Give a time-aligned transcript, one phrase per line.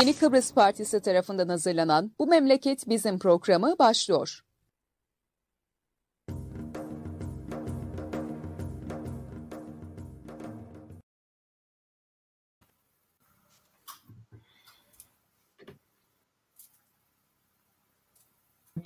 [0.00, 4.40] Yeni Kıbrıs Partisi tarafından hazırlanan Bu Memleket Bizim programı başlıyor.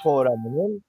[0.03, 0.82] programının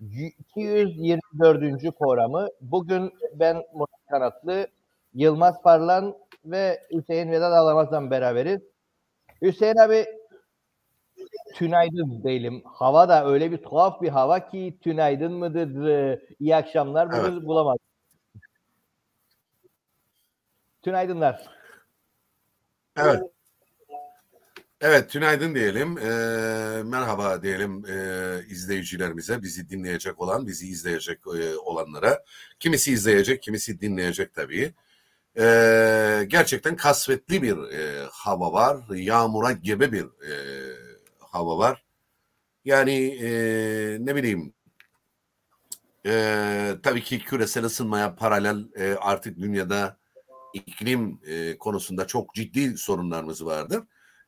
[0.00, 1.98] 224.
[1.98, 2.48] programı.
[2.60, 4.66] Bugün ben Murat Kanatlı,
[5.14, 8.71] Yılmaz Parlan ve Hüseyin Vedat Alamaz'dan beraberiz.
[9.42, 10.06] Hüseyin abi
[11.54, 12.62] tünaydın diyelim.
[12.64, 17.42] Hava da öyle bir tuhaf bir hava ki tünaydın mıdır, iyi akşamlar evet.
[17.42, 17.78] bulamaz.
[20.82, 21.46] Tünaydınlar.
[22.96, 23.22] Evet.
[24.80, 25.98] Evet, tünaydın diyelim.
[25.98, 26.02] E,
[26.82, 27.96] merhaba diyelim e,
[28.48, 32.24] izleyicilerimize, bizi dinleyecek olan, bizi izleyecek e, olanlara.
[32.60, 34.74] Kimisi izleyecek, kimisi dinleyecek tabii.
[35.38, 35.44] E,
[36.28, 38.96] gerçekten kasvetli bir e, hava var.
[38.96, 40.32] Yağmura gebe bir e,
[41.18, 41.84] hava var.
[42.64, 43.30] Yani e,
[44.00, 44.54] ne bileyim,
[46.06, 49.98] e, tabii ki küresel ısınmaya paralel e, artık dünyada
[50.54, 53.82] iklim e, konusunda çok ciddi sorunlarımız vardır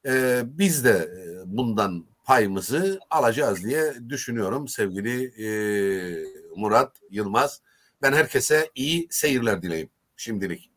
[0.06, 1.08] e, biz de
[1.46, 5.48] bundan payımızı alacağız diye düşünüyorum sevgili e,
[6.56, 7.62] Murat Yılmaz.
[8.02, 10.73] Ben herkese iyi seyirler dileyim şimdilik.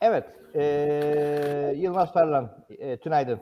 [0.00, 3.40] Evet, e, Yılmaz Parlan, e, tünaydın.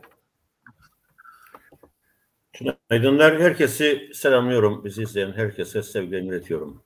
[2.53, 4.85] Tünaydınlar, herkesi selamlıyorum.
[4.85, 6.83] Bizi izleyen herkese sevgilerimi iletiyorum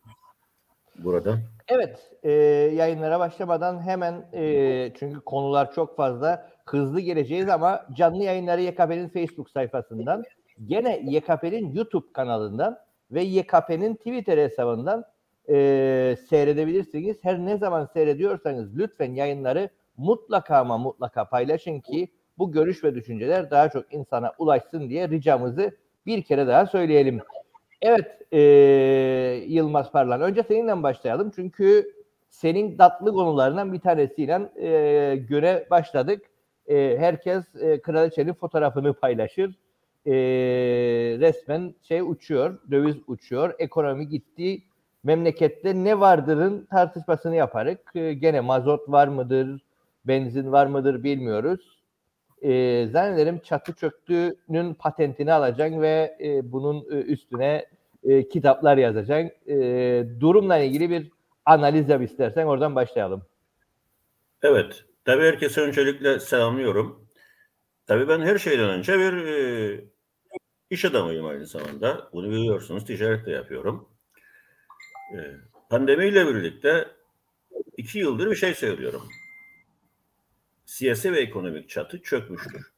[0.98, 1.38] burada.
[1.68, 2.32] Evet, e,
[2.74, 9.50] yayınlara başlamadan hemen e, çünkü konular çok fazla hızlı geleceğiz ama canlı yayınları YKP'nin Facebook
[9.50, 10.24] sayfasından,
[10.64, 12.78] gene YKP'nin YouTube kanalından
[13.10, 15.04] ve YKP'nin Twitter hesabından
[15.48, 17.16] e, seyredebilirsiniz.
[17.22, 22.08] Her ne zaman seyrediyorsanız lütfen yayınları mutlaka ama mutlaka paylaşın ki
[22.38, 27.20] bu görüş ve düşünceler daha çok insana ulaşsın diye ricamızı bir kere daha söyleyelim.
[27.82, 28.40] Evet e,
[29.46, 30.20] Yılmaz Parlan.
[30.20, 31.32] Önce seninle başlayalım.
[31.34, 31.92] Çünkü
[32.28, 36.22] senin tatlı konularından bir tanesiyle e, göre başladık.
[36.66, 39.54] E, herkes e, kraliçenin fotoğrafını paylaşır.
[40.06, 40.12] E,
[41.20, 44.62] resmen şey uçuyor, döviz uçuyor, ekonomi gitti.
[45.06, 47.80] Memlekette ne vardırın tartışmasını yaparık.
[47.94, 49.60] E, gene mazot var mıdır,
[50.04, 51.82] benzin var mıdır bilmiyoruz.
[52.42, 57.66] E, zannederim çatı çöktüğünün patentini alacaksın ve e, bunun e, üstüne
[58.04, 59.52] e, kitaplar yazacaksın.
[59.52, 59.56] E,
[60.20, 61.10] durumla ilgili bir
[61.44, 63.22] analiz yap istersen oradan başlayalım.
[64.42, 64.84] Evet.
[65.04, 67.08] Tabii herkese öncelikle selamlıyorum.
[67.86, 69.84] Tabii ben her şeyden önce bir e,
[70.70, 72.08] iş adamıyım aynı zamanda.
[72.12, 73.95] Bunu biliyorsunuz ticaret de yapıyorum.
[75.14, 75.18] E,
[75.70, 76.88] pandemiyle birlikte
[77.76, 79.02] iki yıldır bir şey söylüyorum.
[80.66, 82.72] Siyasi ve ekonomik çatı çökmüştür.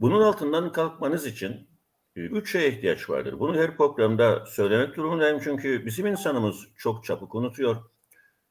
[0.00, 1.68] Bunun altından kalkmanız için
[2.16, 3.38] e, üç şeye ihtiyaç vardır.
[3.38, 7.76] Bunu her programda söylemek durumundayım çünkü bizim insanımız çok çabuk unutuyor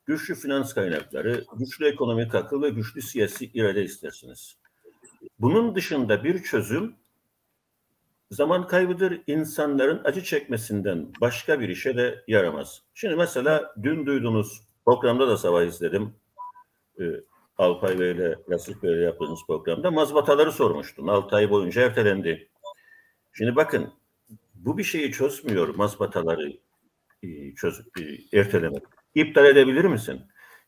[0.05, 4.57] güçlü finans kaynakları, güçlü ekonomik akıl ve güçlü siyasi irade istersiniz.
[5.39, 6.95] Bunun dışında bir çözüm
[8.31, 9.21] zaman kaybıdır.
[9.27, 12.81] insanların acı çekmesinden başka bir işe de yaramaz.
[12.93, 16.15] Şimdi mesela dün duyduğunuz programda da sabah izledim.
[16.99, 17.03] Ee,
[17.57, 21.09] Alpay Bey ile Yasık Bey ile yaptığınız programda mazbataları sormuştum.
[21.09, 22.49] 6 ay boyunca ertelendi.
[23.33, 23.93] Şimdi bakın
[24.55, 26.53] bu bir şeyi çözmüyor mazbataları
[27.23, 28.83] e, çözüp e, ertelemek
[29.15, 30.21] iptal edebilir misin?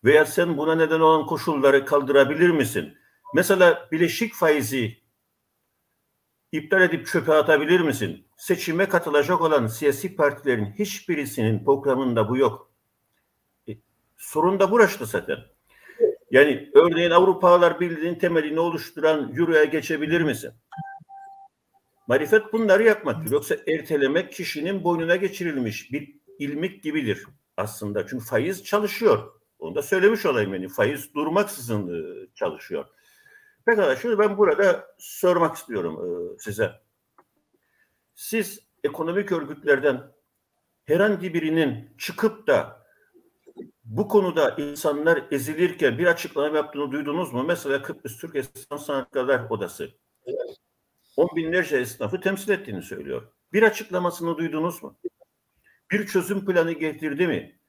[0.04, 2.98] Veya sen buna neden olan koşulları kaldırabilir misin?
[3.36, 4.98] Mesela bileşik faizi
[6.52, 8.26] iptal edip çöpe atabilir misin?
[8.38, 12.72] Seçime katılacak olan siyasi partilerin hiçbirisinin programında bu yok.
[13.70, 13.72] E,
[14.18, 15.38] sorun da burası zaten.
[16.32, 20.52] Yani örneğin Avrupalılar Birliği'nin temelini oluşturan Euro'ya geçebilir misin?
[22.08, 23.32] Marifet bunları yapmaktır.
[23.32, 27.26] Yoksa ertelemek kişinin boynuna geçirilmiş bir ilmik gibidir
[27.58, 28.08] aslında.
[28.08, 29.34] Çünkü faiz çalışıyor.
[29.60, 30.68] Onu da söylemiş olayım yani.
[30.68, 32.86] Faiz durmaksızın e, çalışıyor.
[33.68, 36.00] Pekala şunu ben burada sormak istiyorum
[36.36, 36.72] e, size.
[38.16, 40.12] Siz ekonomik örgütlerden
[40.86, 42.88] herhangi birinin çıkıp da
[43.84, 47.44] bu konuda insanlar ezilirken bir açıklama yaptığını duydunuz mu?
[47.44, 49.90] Mesela Kıbrıs Türk Esnaf Sanatkarlar Odası.
[51.18, 53.32] On binlerce esnafı temsil ettiğini söylüyor.
[53.54, 54.98] Bir açıklamasını duydunuz mu?
[55.92, 57.60] bir çözüm planı getirdi mi?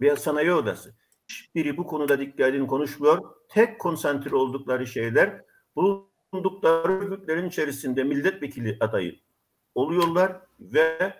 [0.00, 0.99] Bir sanayi odası.
[1.30, 3.34] Hiçbiri bu konuda dikkatini konuşmuyor.
[3.48, 5.44] Tek konsantre oldukları şeyler
[5.76, 9.18] bulundukları örgütlerin içerisinde milletvekili adayı
[9.74, 11.14] oluyorlar ve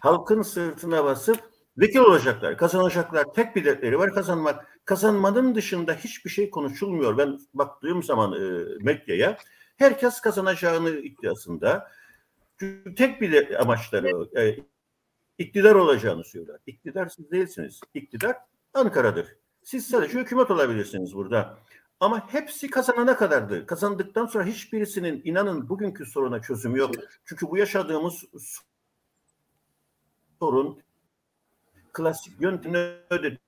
[0.00, 3.32] halkın sırtına basıp Vekil olacaklar, kazanacaklar.
[3.34, 4.80] Tek bir dertleri var kazanmak.
[4.84, 7.18] Kazanmanın dışında hiçbir şey konuşulmuyor.
[7.18, 9.38] Ben baktığım zaman e, medyaya
[9.76, 11.90] herkes kazanacağını iddiasında.
[12.58, 14.56] Çünkü tek bir amaçları e,
[15.38, 16.56] iktidar olacağını söyler.
[16.66, 17.80] İktidar siz değilsiniz.
[17.94, 18.36] İktidar
[18.74, 19.36] Ankara'dır.
[19.66, 21.58] Siz sadece hükümet olabilirsiniz burada.
[22.00, 23.66] Ama hepsi kazanana kadardı.
[23.66, 26.94] Kazandıktan sonra hiçbirisinin inanın bugünkü soruna çözümü yok.
[27.24, 28.24] Çünkü bu yaşadığımız
[30.38, 30.82] sorun
[31.92, 33.38] klasik yöntemle öde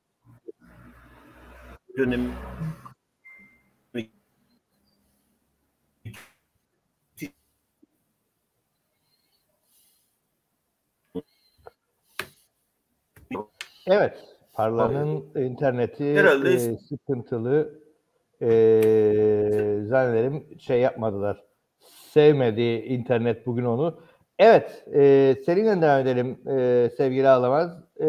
[1.97, 2.31] dönemi
[13.87, 14.38] Evet.
[14.58, 17.78] Parla'nın interneti Herhalde- e, sıkıntılı.
[18.43, 18.49] E,
[19.84, 21.44] zannederim şey yapmadılar.
[22.12, 24.00] Sevmedi internet bugün onu.
[24.38, 24.84] Evet.
[24.94, 27.70] E, seninle devam edelim e, sevgili Ağlamaz.
[28.00, 28.08] E,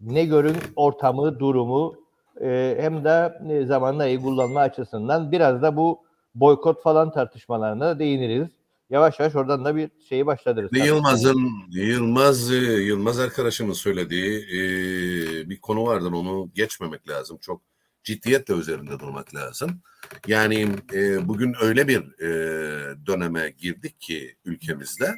[0.00, 1.94] ne görün ortamı, durumu
[2.40, 5.98] e, hem de e, zamanla iyi kullanma açısından biraz da bu
[6.34, 8.48] boykot falan tartışmalarına değiniriz.
[8.90, 10.72] Yavaş yavaş oradan da bir şeyi başlatırız.
[10.72, 14.60] Ve Yılmaz'ın Yılmaz e, Yılmaz arkadaşımın söylediği e,
[15.50, 17.38] bir konu vardır onu geçmemek lazım.
[17.40, 17.62] Çok
[18.04, 19.82] ciddiyetle üzerinde durmak lazım.
[20.26, 25.14] Yani e, bugün öyle bir e, döneme girdik ki ülkemizde.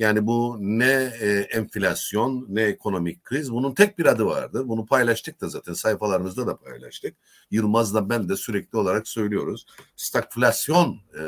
[0.00, 4.68] Yani bu ne e, enflasyon ne ekonomik kriz bunun tek bir adı vardır.
[4.68, 7.16] Bunu paylaştık da zaten sayfalarımızda da paylaştık.
[7.50, 9.66] Yılmaz'la ben de sürekli olarak söylüyoruz.
[9.96, 11.22] Stagflasyon e,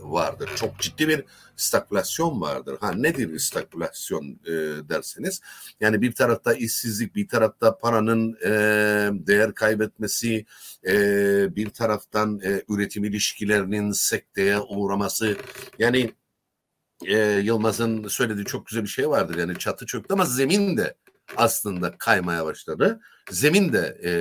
[0.00, 0.50] vardır.
[0.56, 1.24] Çok ciddi bir
[1.56, 2.76] stagflasyon vardır.
[2.80, 4.52] Ha nedir stagflasyon e,
[4.88, 5.40] derseniz?
[5.80, 8.50] Yani bir tarafta işsizlik, bir tarafta paranın e,
[9.26, 10.46] değer kaybetmesi,
[10.86, 10.94] e,
[11.56, 15.36] bir taraftan e, üretim ilişkilerinin sekteye uğraması.
[15.78, 16.10] Yani
[17.06, 19.38] e, Yılmaz'ın söylediği çok güzel bir şey vardır.
[19.38, 20.94] Yani çatı çöktü ama zemin de
[21.36, 23.00] aslında kaymaya başladı.
[23.30, 24.12] Zemin de e,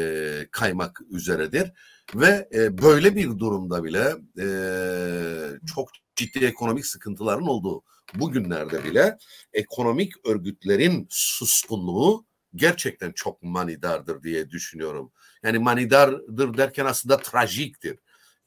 [0.52, 1.72] kaymak üzeredir.
[2.16, 4.48] Ve e, böyle bir durumda bile e,
[5.76, 7.84] çok ciddi ekonomik sıkıntıların olduğu
[8.16, 9.18] bugünlerde bile
[9.54, 15.12] ekonomik örgütlerin suskunluğu gerçekten çok manidardır diye düşünüyorum.
[15.44, 18.00] Yani manidardır derken aslında trajiktir.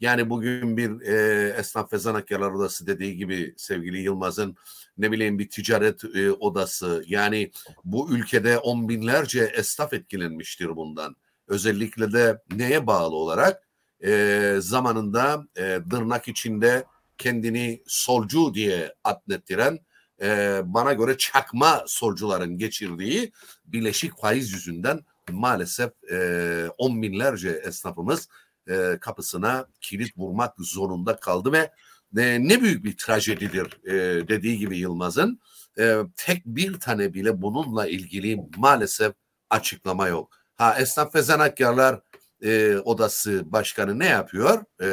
[0.02, 4.56] Yani bugün bir e, esnaf ve zanatkarlar odası dediği gibi sevgili Yılmaz'ın
[4.98, 7.50] ne bileyim bir ticaret e, odası yani
[7.84, 11.16] bu ülkede on binlerce esnaf etkilenmiştir bundan.
[11.48, 13.68] Özellikle de neye bağlı olarak
[14.04, 16.84] e, zamanında e, tırnak içinde
[17.18, 19.78] kendini solcu diye adlettiren
[20.22, 23.32] e, bana göre çakma solcuların geçirdiği
[23.64, 25.00] bileşik faiz yüzünden
[25.30, 28.28] maalesef e, on binlerce esnafımız
[28.68, 31.70] e, kapısına kilit vurmak zorunda kaldı ve
[32.16, 35.40] e, ne büyük bir trajedidir e, dediği gibi Yılmaz'ın
[35.78, 39.12] e, tek bir tane bile bununla ilgili maalesef
[39.50, 40.30] açıklama yok.
[40.56, 42.00] Ha esnaf ve zanatkarlar
[42.42, 44.64] e, odası başkanı ne yapıyor?
[44.82, 44.88] E,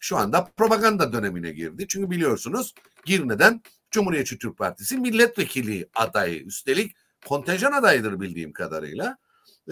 [0.00, 1.86] şu anda propaganda dönemine girdi.
[1.88, 2.74] Çünkü biliyorsunuz
[3.04, 6.96] Girne'den Cumhuriyetçi Türk Partisi milletvekili adayı üstelik
[7.26, 9.18] kontenjan adayıdır bildiğim kadarıyla.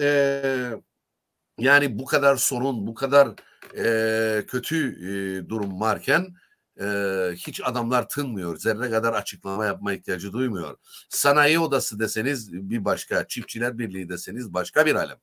[0.01, 0.71] E,
[1.59, 3.29] yani bu kadar sorun, bu kadar
[3.77, 6.35] e, kötü e, durum varken
[6.81, 6.85] e,
[7.35, 8.57] hiç adamlar tınmıyor.
[8.57, 10.77] Zerre kadar açıklama yapma ihtiyacı duymuyor.
[11.09, 15.17] Sanayi odası deseniz bir başka, çiftçiler birliği deseniz başka bir alem.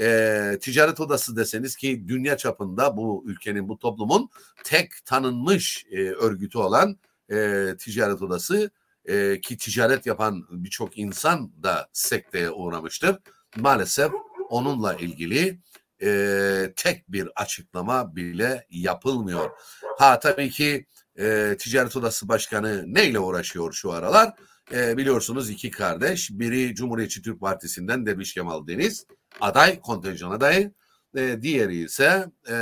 [0.00, 4.30] E, ticaret odası deseniz ki dünya çapında bu ülkenin, bu toplumun
[4.64, 6.98] tek tanınmış e, örgütü olan
[7.30, 8.70] e, ticaret odası
[9.04, 13.16] e, ki ticaret yapan birçok insan da sekteye uğramıştır.
[13.56, 14.12] Maalesef
[14.48, 15.60] onunla ilgili
[16.02, 19.50] e, tek bir açıklama bile yapılmıyor.
[19.98, 20.86] Ha tabii ki
[21.18, 24.32] e, Ticaret Odası Başkanı neyle uğraşıyor şu aralar?
[24.72, 26.30] E, biliyorsunuz iki kardeş.
[26.30, 29.06] Biri Cumhuriyetçi Türk Partisi'nden Derviş Kemal Deniz
[29.40, 30.72] aday, kontenjan adayı.
[31.16, 32.54] E, diğeri ise e,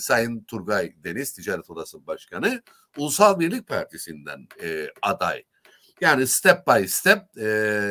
[0.00, 2.62] Sayın Turgay Deniz Ticaret Odası Başkanı
[2.96, 5.44] Ulusal Birlik Partisi'nden e, aday.
[6.00, 7.48] Yani step by step e,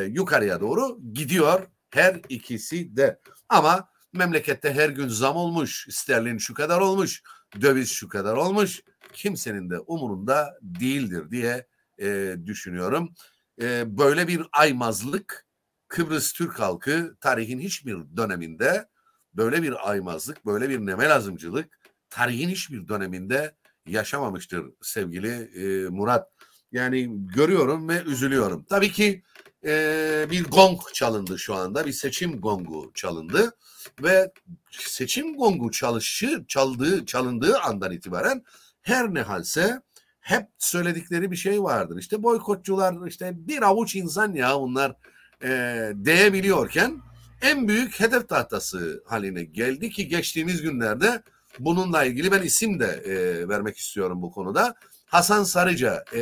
[0.09, 3.19] yukarıya doğru gidiyor her ikisi de.
[3.49, 7.23] Ama memlekette her gün zam olmuş, sterlin şu kadar olmuş,
[7.61, 8.81] döviz şu kadar olmuş.
[9.13, 11.67] Kimsenin de umurunda değildir diye
[12.01, 13.13] e, düşünüyorum.
[13.61, 15.45] E, böyle bir aymazlık
[15.87, 18.89] Kıbrıs Türk halkı tarihin hiçbir döneminde
[19.33, 21.79] böyle bir aymazlık, böyle bir nemelazımcılık
[22.09, 23.55] tarihin hiçbir döneminde
[23.87, 26.31] yaşamamıştır sevgili e, Murat.
[26.71, 28.65] Yani görüyorum ve üzülüyorum.
[28.69, 29.23] Tabii ki
[29.65, 31.85] e, bir gong çalındı şu anda.
[31.85, 33.55] Bir seçim gongu çalındı
[34.03, 34.31] ve
[34.71, 38.43] seçim gongu çalışı çaldığı çalındığı andan itibaren
[38.81, 39.81] her ne halse
[40.19, 41.97] hep söyledikleri bir şey vardır.
[41.97, 44.95] İşte boykotçular işte bir avuç insan ya bunlar
[45.43, 47.01] e, diyebiliyorken
[47.41, 51.23] en büyük hedef tahtası haline geldi ki geçtiğimiz günlerde
[51.59, 54.75] bununla ilgili ben isim de e, vermek istiyorum bu konuda.
[55.05, 56.21] Hasan Sarıca e,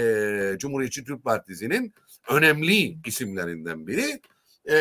[0.57, 1.93] Cumhuriyetçi Türk Partisi'nin
[2.29, 4.21] önemli isimlerinden biri.
[4.69, 4.77] E,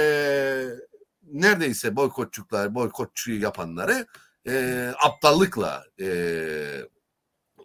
[1.32, 4.06] neredeyse boykotçuklar, boykotçu yapanları
[4.48, 6.08] e, aptallıkla e,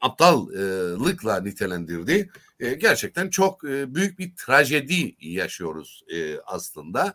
[0.02, 2.30] aptallıkla nitelendirdi.
[2.60, 7.14] E, gerçekten çok e, büyük bir trajedi yaşıyoruz e, aslında.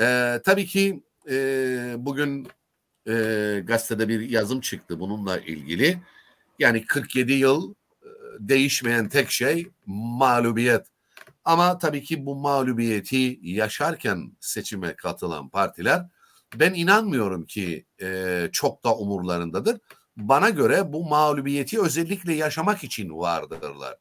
[0.00, 1.36] E, tabii ki e,
[1.98, 2.48] bugün
[3.08, 5.98] e, gazetede bir yazım çıktı bununla ilgili.
[6.58, 7.74] Yani 47 yıl
[8.38, 10.86] değişmeyen tek şey mağlubiyet.
[11.46, 16.06] Ama tabii ki bu mağlubiyeti yaşarken seçime katılan partiler
[16.54, 19.78] ben inanmıyorum ki e, çok da umurlarındadır.
[20.16, 23.96] Bana göre bu mağlubiyeti özellikle yaşamak için vardırlar.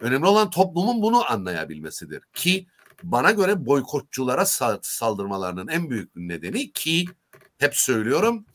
[0.00, 2.22] Önemli olan toplumun bunu anlayabilmesidir.
[2.34, 2.66] Ki
[3.02, 4.46] bana göre boykotçulara
[4.82, 7.04] saldırmalarının en büyük nedeni ki
[7.58, 8.46] hep söylüyorum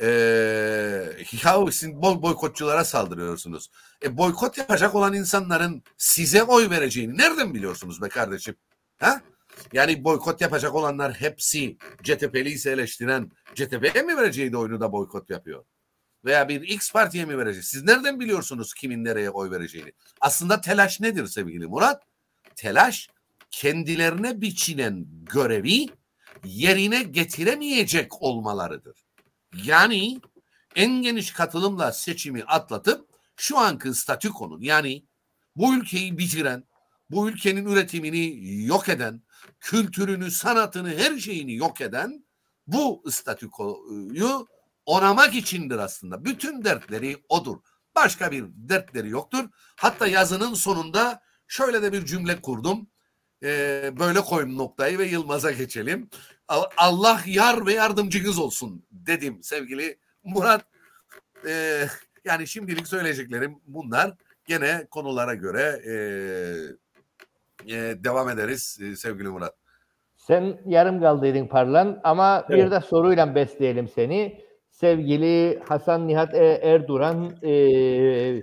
[0.00, 0.06] e,
[1.44, 3.70] ya siz boy boykotçulara saldırıyorsunuz.
[4.02, 8.54] E, boykot yapacak olan insanların size oy vereceğini nereden biliyorsunuz be kardeşim?
[8.98, 9.20] Ha?
[9.72, 15.64] Yani boykot yapacak olanlar hepsi CTP'li ise eleştiren CTP'ye mi vereceği oyunu da boykot yapıyor?
[16.24, 17.64] Veya bir X partiye mi verecek?
[17.64, 19.92] Siz nereden biliyorsunuz kimin nereye oy vereceğini?
[20.20, 22.02] Aslında telaş nedir sevgili Murat?
[22.56, 23.08] Telaş
[23.50, 25.86] kendilerine biçilen görevi
[26.44, 29.05] yerine getiremeyecek olmalarıdır.
[29.54, 30.20] Yani
[30.76, 35.06] en geniş katılımla seçimi atlatıp şu anki statükonun yani
[35.56, 36.64] bu ülkeyi bitiren,
[37.10, 39.22] bu ülkenin üretimini yok eden,
[39.60, 42.26] kültürünü, sanatını, her şeyini yok eden
[42.66, 44.46] bu statükoyu
[44.86, 46.24] onamak içindir aslında.
[46.24, 47.56] Bütün dertleri odur.
[47.94, 49.44] Başka bir dertleri yoktur.
[49.76, 52.90] Hatta yazının sonunda şöyle de bir cümle kurdum.
[53.42, 56.10] Ee, böyle koyayım noktayı ve Yılmaz'a geçelim.
[56.76, 60.64] Allah yar ve yardımcınız olsun dedim sevgili Murat.
[61.48, 61.86] Ee,
[62.24, 64.12] yani şimdilik söyleyeceklerim bunlar.
[64.46, 65.94] Gene konulara göre e,
[67.74, 69.54] e, devam ederiz e, sevgili Murat.
[70.16, 72.64] Sen yarım kaldıydın Parlan ama evet.
[72.66, 74.46] bir de soruyla besleyelim seni.
[74.70, 78.42] Sevgili Hasan Nihat e, Erduran e,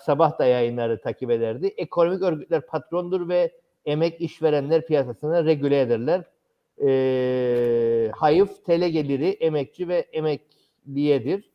[0.00, 1.66] sabah da yayınları takip ederdi.
[1.66, 3.52] Ekonomik örgütler patrondur ve
[3.84, 6.24] emek işverenler piyasasını regüle ederler.
[6.86, 11.50] E, hayıf tele geliri emekçi ve emekliyedir.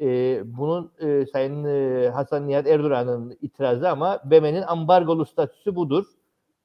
[0.00, 6.06] E, bunun e, Sayın e, Hasan Nihat Erduran'ın itirazı ama BM'nin ambargolu statüsü budur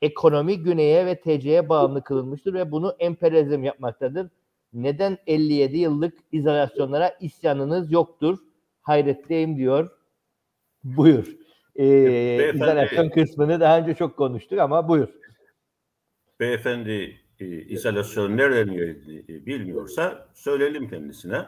[0.01, 4.27] ekonomi güneye ve TC'ye bağımlı kılınmıştır ve bunu emperyalizm yapmaktadır.
[4.73, 8.39] Neden 57 yıllık izolasyonlara isyanınız yoktur?
[8.81, 9.89] Hayretteyim diyor.
[10.83, 11.35] Buyur.
[11.75, 15.07] Ee, izolasyon kısmını daha önce çok konuştuk ama buyur.
[16.39, 21.45] Beyefendi e, izolasyon nereden geldiğini bilmiyorsa söyleyelim kendisine.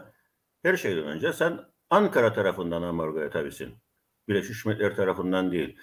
[0.64, 1.60] Her şeyden önce sen
[1.90, 3.74] Ankara tarafından ambargoya tabisin.
[4.28, 5.78] Birleşmiş Milletler tarafından değil.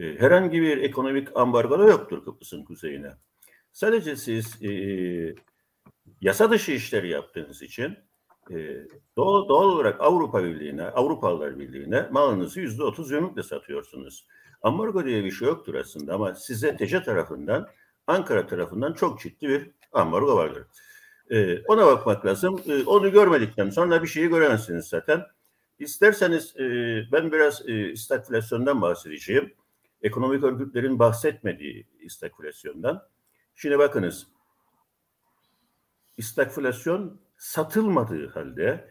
[0.00, 3.12] E, herhangi bir ekonomik ambargo yoktur Kıbrıs'ın kuzeyine.
[3.72, 4.70] Sadece siz e,
[6.20, 7.96] yasa dışı işleri yaptığınız için
[8.50, 8.76] e,
[9.16, 14.26] doğal, doğal olarak Avrupa Birliği'ne, Avrupalılar Birliği'ne malınızı yüzde otuz yönükle satıyorsunuz.
[14.62, 17.68] Ambargo diye bir şey yoktur aslında ama size TC tarafından,
[18.06, 20.66] Ankara tarafından çok ciddi bir ambargo vardır.
[21.30, 22.60] E, ona bakmak lazım.
[22.66, 25.22] E, onu görmedikten sonra bir şeyi göremezsiniz zaten.
[25.78, 26.62] İsterseniz e,
[27.12, 29.54] ben biraz e, stagflasyondan bahsedeceğim
[30.02, 33.02] ekonomik örgütlerin bahsetmediği stagflasyondan.
[33.54, 34.26] Şimdi bakınız,
[36.20, 38.88] stagflasyon satılmadığı halde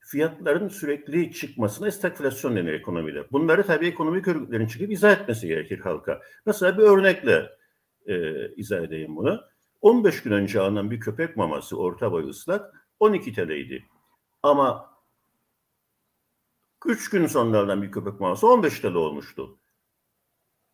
[0.00, 3.32] fiyatların sürekli çıkmasına stagflasyon denir ekonomide.
[3.32, 6.20] Bunları tabii ekonomik örgütlerin çıkıp izah etmesi gerekir halka.
[6.46, 7.50] Mesela bir örnekle
[8.10, 9.40] e, izah edeyim bunu.
[9.80, 13.84] 15 gün önce alınan bir köpek maması orta boy ıslak 12 TL'ydi.
[14.42, 14.90] Ama
[16.86, 19.58] 3 gün sonra alınan bir köpek maması 15 TL olmuştu.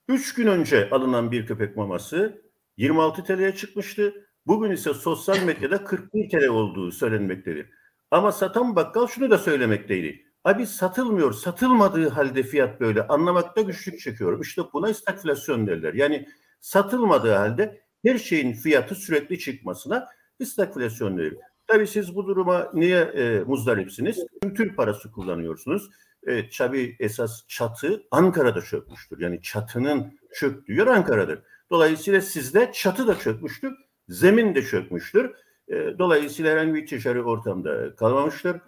[0.08, 2.42] 3 gün önce alınan bir köpek maması
[2.76, 4.28] 26 TL'ye çıkmıştı.
[4.46, 7.70] Bugün ise sosyal medyada 41 TL olduğu söylenmektedir.
[8.10, 10.26] Ama satan bakkal şunu da söylemekteydi.
[10.44, 13.06] Abi satılmıyor, satılmadığı halde fiyat böyle.
[13.06, 14.40] Anlamakta güçlük çekiyorum.
[14.40, 15.94] İşte buna stagflasyon derler.
[15.94, 16.28] Yani
[16.60, 20.06] satılmadığı halde her şeyin fiyatı sürekli çıkmasına
[20.44, 21.36] stagflasyon denir.
[21.66, 24.26] Tabii siz bu duruma niye e, muzdaripsiniz?
[24.56, 25.90] Türk parası kullanıyorsunuz.
[26.26, 29.20] Evet, tabii esas çatı Ankara'da çökmüştür.
[29.20, 31.42] Yani çatının çöktüğü yer Ankara'dır.
[31.70, 33.74] Dolayısıyla sizde çatı da çökmüştür,
[34.08, 35.34] zemin de çökmüştür.
[35.68, 38.60] E, dolayısıyla herhangi bir ticari ortamda kalmamıştır.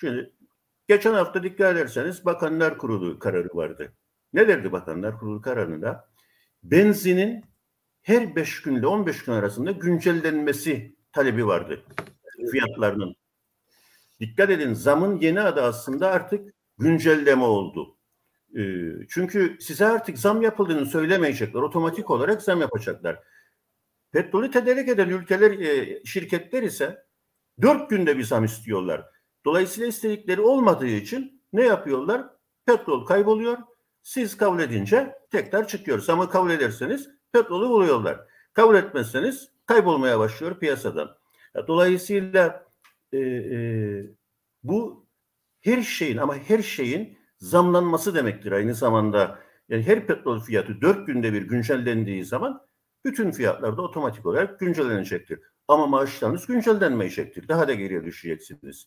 [0.00, 0.32] Şimdi
[0.88, 3.92] geçen hafta dikkat ederseniz Bakanlar Kurulu kararı vardı.
[4.32, 6.08] Ne derdi Bakanlar Kurulu kararında?
[6.70, 7.44] Benzinin
[8.02, 11.82] her 5 günle 15 gün arasında güncellenmesi talebi vardı
[12.50, 13.16] fiyatlarının.
[14.20, 17.98] Dikkat edin zamın yeni adı aslında artık güncelleme oldu.
[18.56, 21.60] Ee, çünkü size artık zam yapıldığını söylemeyecekler.
[21.60, 23.22] Otomatik olarak zam yapacaklar.
[24.12, 27.04] Petrolü tedarik eden ülkeler, e, şirketler ise
[27.62, 29.04] dört günde bir zam istiyorlar.
[29.44, 32.26] Dolayısıyla istedikleri olmadığı için ne yapıyorlar?
[32.66, 33.58] Petrol kayboluyor.
[34.02, 35.98] Siz kabul edince tekrar çıkıyor.
[36.00, 38.20] Zamı kabul ederseniz petrolü buluyorlar.
[38.52, 41.16] Kabul etmezseniz kaybolmaya başlıyor piyasadan.
[41.68, 42.64] Dolayısıyla
[43.12, 43.58] e, e,
[44.62, 45.06] bu
[45.60, 49.38] her şeyin ama her şeyin zamlanması demektir aynı zamanda.
[49.68, 52.62] Yani her petrol fiyatı dört günde bir güncellendiği zaman
[53.04, 55.40] bütün fiyatlar da otomatik olarak güncellenecektir.
[55.68, 57.48] Ama maaşlarınız güncellenmeyecektir.
[57.48, 58.86] Daha da geriye düşeceksiniz.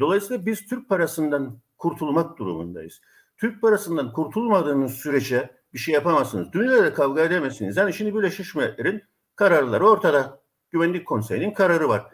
[0.00, 3.00] Dolayısıyla biz Türk parasından kurtulmak durumundayız.
[3.36, 6.52] Türk parasından kurtulmadığınız sürece bir şey yapamazsınız.
[6.52, 7.76] Dünyada kavga edemezsiniz.
[7.76, 9.02] Yani şimdi Birleşmiş Milletler'in
[9.36, 10.40] kararları ortada.
[10.70, 12.06] Güvenlik Konseyi'nin kararı var.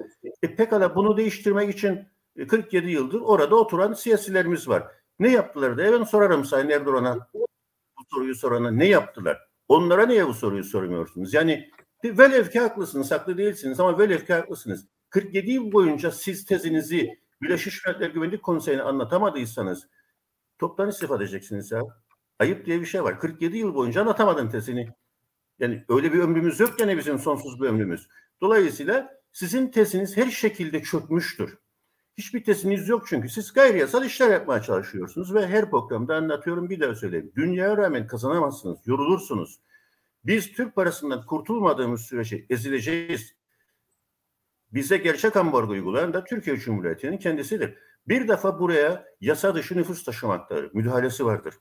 [0.43, 2.09] E pekala bunu değiştirmek için
[2.49, 4.87] 47 yıldır orada oturan siyasilerimiz var.
[5.19, 9.39] Ne yaptılar diye ben sorarım Sayın Erdoğan'a bu soruyu sorana ne yaptılar?
[9.69, 11.35] Onlara niye bu soruyu sormuyorsunuz?
[11.35, 11.71] Yani
[12.05, 14.87] velev ki haklısınız, haklı değilsiniz ama velev ki haklısınız.
[15.11, 19.89] 47 yıl boyunca siz tezinizi Birleşmiş Milletler Güvenlik Konseyi'ne anlatamadıysanız
[20.59, 21.81] toptan istifa edeceksiniz ya.
[22.39, 23.21] Ayıp diye bir şey var.
[23.21, 24.89] 47 yıl boyunca anlatamadın tezini.
[25.59, 28.09] Yani öyle bir ömrümüz yok yani bizim sonsuz bir ömrümüz.
[28.41, 31.59] Dolayısıyla sizin teziniz her şekilde çökmüştür.
[32.19, 36.81] Hiçbir teziniz yok çünkü siz gayri yasal işler yapmaya çalışıyorsunuz ve her programda anlatıyorum bir
[36.81, 37.33] daha söyleyeyim.
[37.37, 39.61] Dünyaya rağmen kazanamazsınız, yorulursunuz.
[40.25, 43.35] Biz Türk parasından kurtulmadığımız sürece ezileceğiz.
[44.73, 47.75] Bize gerçek ambargo uygulayan da Türkiye Cumhuriyeti'nin kendisidir.
[48.09, 51.55] Bir defa buraya yasa dışı nüfus taşımaktadır, müdahalesi vardır.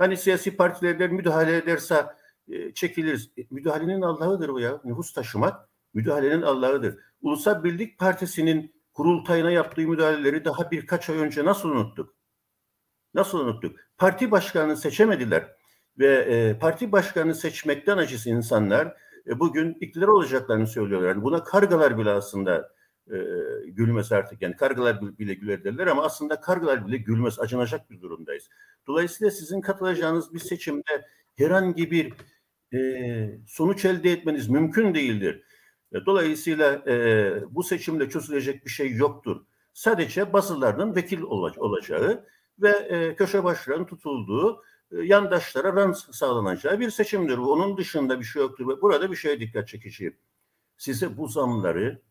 [0.00, 2.06] Hani siyasi partiler müdahale ederse
[2.48, 3.30] e, çekiliriz.
[3.38, 4.80] E, müdahalenin Allah'ıdır bu ya.
[4.84, 6.98] Nüfus taşımak müdahalenin Allah'ıdır.
[7.22, 12.14] Ulusal Birlik Partisi'nin kurultayına yaptığı müdahaleleri daha birkaç ay önce nasıl unuttuk?
[13.14, 13.76] Nasıl unuttuk?
[13.98, 15.48] Parti başkanını seçemediler
[15.98, 21.08] ve e, parti başkanını seçmekten acısı insanlar e, bugün iktidar olacaklarını söylüyorlar.
[21.08, 22.72] Yani buna kargalar bile aslında
[23.06, 23.16] e,
[23.66, 24.42] gülmez artık.
[24.42, 28.48] Yani kargalar bile güler derler ama aslında kargalar bile gülmez, acınacak bir durumdayız.
[28.86, 32.12] Dolayısıyla sizin katılacağınız bir seçimde herhangi bir
[32.74, 35.42] e, sonuç elde etmeniz mümkün değildir.
[35.92, 39.44] E, dolayısıyla e, bu seçimde çözülecek bir şey yoktur.
[39.74, 42.24] Sadece basılarının vekil olacağı
[42.58, 47.38] ve e, köşe başlarının tutulduğu e, yandaşlara rant sağlanacağı bir seçimdir.
[47.38, 48.80] Onun dışında bir şey yoktur.
[48.82, 50.16] Burada bir şeye dikkat çekici.
[50.76, 52.02] Size bu zamları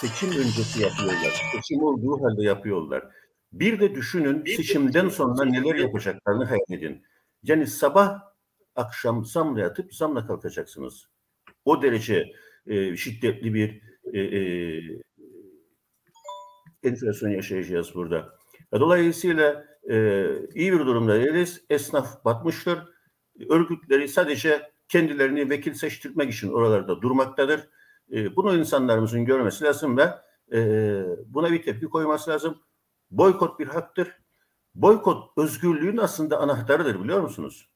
[0.00, 1.42] seçim öncesi yapıyorlar.
[1.52, 3.04] Seçim olduğu halde yapıyorlar.
[3.52, 7.02] Bir de düşünün seçimden sonra neler yapacaklarını hayal edin.
[7.42, 8.20] Yani sabah
[8.76, 11.06] akşam zamla yatıp zamla kalkacaksınız.
[11.64, 12.32] O derece
[12.66, 13.82] e, şiddetli bir
[14.12, 14.42] e, e,
[16.82, 18.38] enflasyon yaşayacağız burada.
[18.72, 21.64] Dolayısıyla e, iyi bir durumda değiliz.
[21.70, 22.78] Esnaf batmıştır.
[23.48, 27.60] Örgütleri sadece kendilerini vekil seçtirmek için oralarda durmaktadır.
[28.12, 30.10] E, bunu insanlarımızın görmesi lazım ve
[30.52, 30.60] e,
[31.26, 32.62] buna bir tepki koyması lazım.
[33.10, 34.16] Boykot bir haktır.
[34.74, 37.70] Boykot özgürlüğün aslında anahtarıdır biliyor musunuz?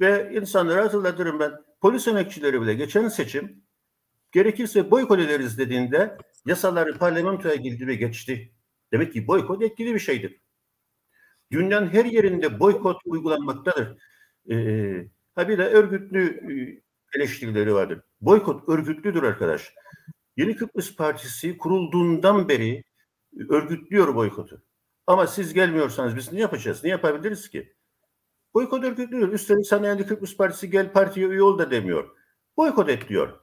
[0.00, 1.52] Ve insanlara hatırlatırım ben.
[1.80, 3.62] Polis emekçileri bile geçen seçim
[4.32, 8.52] gerekirse boykot ederiz dediğinde yasaları parlamentoya girdi ve geçti.
[8.92, 10.40] Demek ki boykot etkili bir şeydir.
[11.52, 13.98] Dünyanın her yerinde boykot uygulanmaktadır.
[14.50, 16.22] Ee, ha bir de örgütlü
[17.14, 18.00] e, eleştirileri vardır.
[18.20, 19.74] Boykot örgütlüdür arkadaş.
[20.36, 22.84] Yeni Kıbrıs Partisi kurulduğundan beri
[23.48, 24.62] örgütlüyor boykotu.
[25.06, 26.84] Ama siz gelmiyorsanız biz ne yapacağız?
[26.84, 27.76] Ne yapabiliriz ki?
[28.54, 29.28] Boykot örgütlüyor.
[29.28, 32.16] Üstelik sana yani Kıbrıs Partisi gel partiye üye ol da demiyor.
[32.56, 33.40] Boykot et diyor.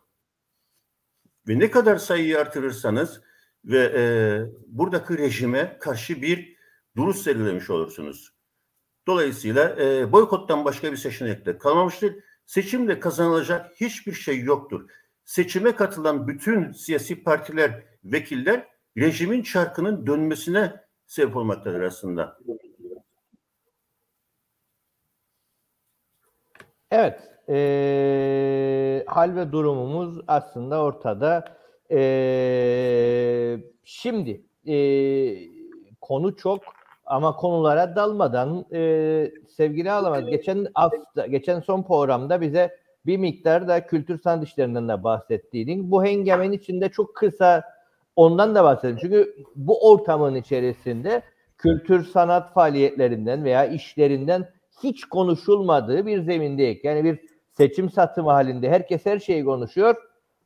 [1.48, 3.22] Ve ne kadar sayıyı artırırsanız
[3.66, 4.04] ve e,
[4.68, 6.58] buradaki rejime karşı bir
[6.96, 8.34] duruş sergilemiş olursunuz.
[9.08, 12.16] Dolayısıyla e, boykottan başka bir seçenek de kalmamıştır.
[12.46, 14.90] Seçimde kazanılacak hiçbir şey yoktur.
[15.26, 20.74] Seçime katılan bütün siyasi partiler, vekiller rejimin çarkının dönmesine
[21.08, 22.40] sebep olmaktadır aslında.
[26.92, 31.58] Evet, e, hal ve durumumuz aslında ortada.
[31.92, 32.00] E,
[33.84, 34.78] şimdi e,
[36.02, 36.64] konu çok
[37.06, 43.86] ama konulara dalmadan e, sevgili Alamaz geçen hafta, geçen son programda bize bir miktar da
[43.86, 47.64] kültür sanat işlerinden de bahsettiğin bu hengamenin içinde çok kısa
[48.16, 48.98] ondan da bahsedelim.
[49.02, 51.22] Çünkü bu ortamın içerisinde
[51.58, 54.50] kültür sanat faaliyetlerinden veya işlerinden
[54.84, 56.80] hiç konuşulmadığı bir zemindeyiz.
[56.84, 57.20] Yani bir
[57.52, 59.96] seçim satımı halinde herkes her şeyi konuşuyor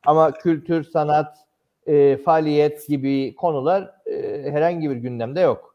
[0.06, 1.36] ama kültür, sanat,
[1.86, 5.67] e, faaliyet gibi konular e, herhangi bir gündemde yok.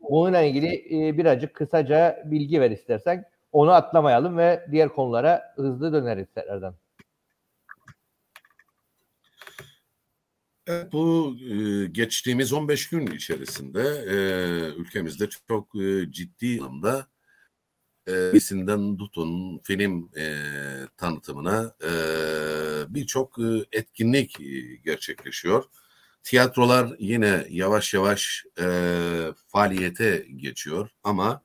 [0.00, 0.66] Bununla ilgili
[1.08, 3.24] e, birazcık kısaca bilgi ver istersen.
[3.52, 6.74] Onu atlamayalım ve diğer konulara hızlı döneriz tekrardan.
[10.66, 14.16] Evet, bu e, geçtiğimiz 15 gün içerisinde e,
[14.80, 17.06] ülkemizde çok e, ciddi anlamda
[18.08, 20.34] e, bisinden tutun film e,
[20.96, 21.90] tanıtımına e,
[22.94, 25.64] birçok e, etkinlik e, gerçekleşiyor.
[26.26, 28.66] Tiyatrolar yine yavaş yavaş e,
[29.48, 31.42] faaliyete geçiyor ama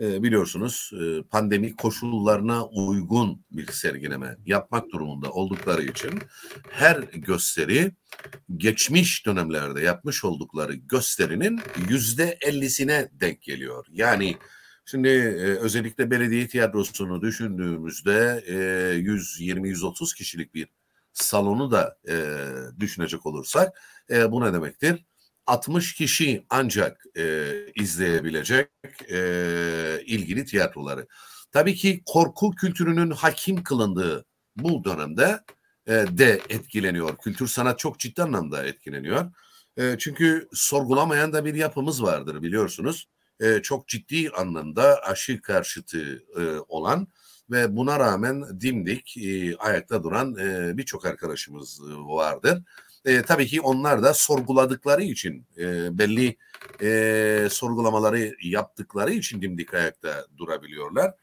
[0.00, 6.10] e, biliyorsunuz e, pandemi koşullarına uygun bir sergileme yapmak durumunda oldukları için
[6.70, 7.92] her gösteri
[8.56, 13.86] geçmiş dönemlerde yapmış oldukları gösterinin yüzde ellisine denk geliyor.
[13.90, 14.36] Yani
[14.90, 18.54] Şimdi e, özellikle belediye tiyatrosunu düşündüğümüzde e,
[19.00, 20.68] 120-130 kişilik bir
[21.24, 22.16] salonu da e,
[22.80, 25.04] düşünecek olursak e, bu ne demektir?
[25.46, 28.68] 60 kişi ancak e, izleyebilecek
[29.10, 29.18] e,
[30.06, 31.06] ilgili tiyatroları.
[31.52, 34.24] Tabii ki korku kültürünün hakim kılındığı
[34.56, 35.40] bu dönemde
[35.86, 37.16] e, de etkileniyor.
[37.16, 39.32] Kültür sanat çok ciddi anlamda etkileniyor.
[39.76, 43.08] E, çünkü sorgulamayan da bir yapımız vardır biliyorsunuz.
[43.40, 47.08] E, çok ciddi anlamda aşı karşıtı e, olan
[47.50, 52.62] ve buna rağmen dimdik e, ayakta duran e, birçok arkadaşımız vardır.
[53.04, 56.36] E, tabii ki onlar da sorguladıkları için e, belli
[56.82, 61.14] e, sorgulamaları yaptıkları için dimdik ayakta durabiliyorlar.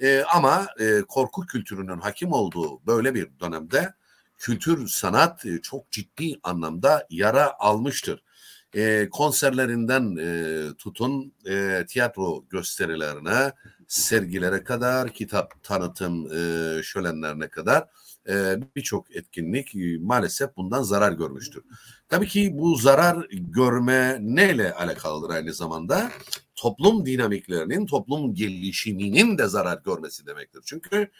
[0.00, 3.94] E, ama e, korku kültürünün hakim olduğu böyle bir dönemde
[4.38, 8.22] kültür sanat e, çok ciddi anlamda yara almıştır.
[8.76, 13.52] E, konserlerinden e, tutun e, tiyatro gösterilerine,
[13.92, 17.88] sergilere kadar, kitap tanıtım e, şölenlerine kadar
[18.28, 21.62] e, birçok etkinlik e, maalesef bundan zarar görmüştür.
[22.08, 26.10] Tabii ki bu zarar görme neyle alakalıdır aynı zamanda?
[26.56, 30.62] Toplum dinamiklerinin, toplum gelişiminin de zarar görmesi demektir.
[30.64, 31.10] Çünkü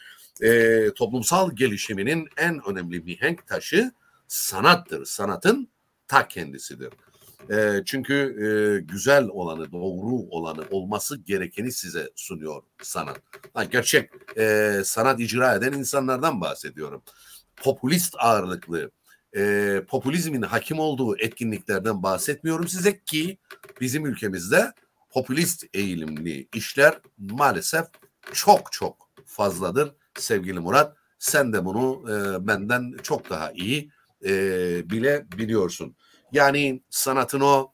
[0.41, 3.91] e, toplumsal gelişiminin en önemli mihenk taşı
[4.27, 5.05] sanattır.
[5.05, 5.67] Sanatın
[6.07, 6.89] ta kendisidir.
[7.51, 8.47] E, çünkü e,
[8.93, 13.21] güzel olanı, doğru olanı, olması gerekeni size sunuyor sanat.
[13.53, 17.03] Ha, gerçek e, sanat icra eden insanlardan bahsediyorum.
[17.55, 18.91] Popülist ağırlıklı,
[19.35, 23.37] e, popülizmin hakim olduğu etkinliklerden bahsetmiyorum size ki
[23.81, 24.73] bizim ülkemizde
[25.09, 27.85] popülist eğilimli işler maalesef
[28.33, 30.97] çok çok fazladır sevgili Murat.
[31.19, 33.91] Sen de bunu e, benden çok daha iyi
[34.25, 34.29] e,
[34.89, 35.95] bile biliyorsun.
[36.33, 37.73] Yani sanatın o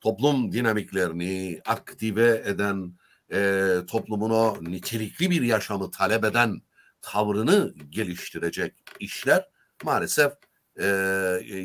[0.00, 2.94] toplum dinamiklerini aktive eden,
[3.32, 6.62] e, toplumun o nitelikli bir yaşamı talep eden
[7.00, 9.48] tavrını geliştirecek işler
[9.84, 10.32] maalesef
[10.80, 10.86] e,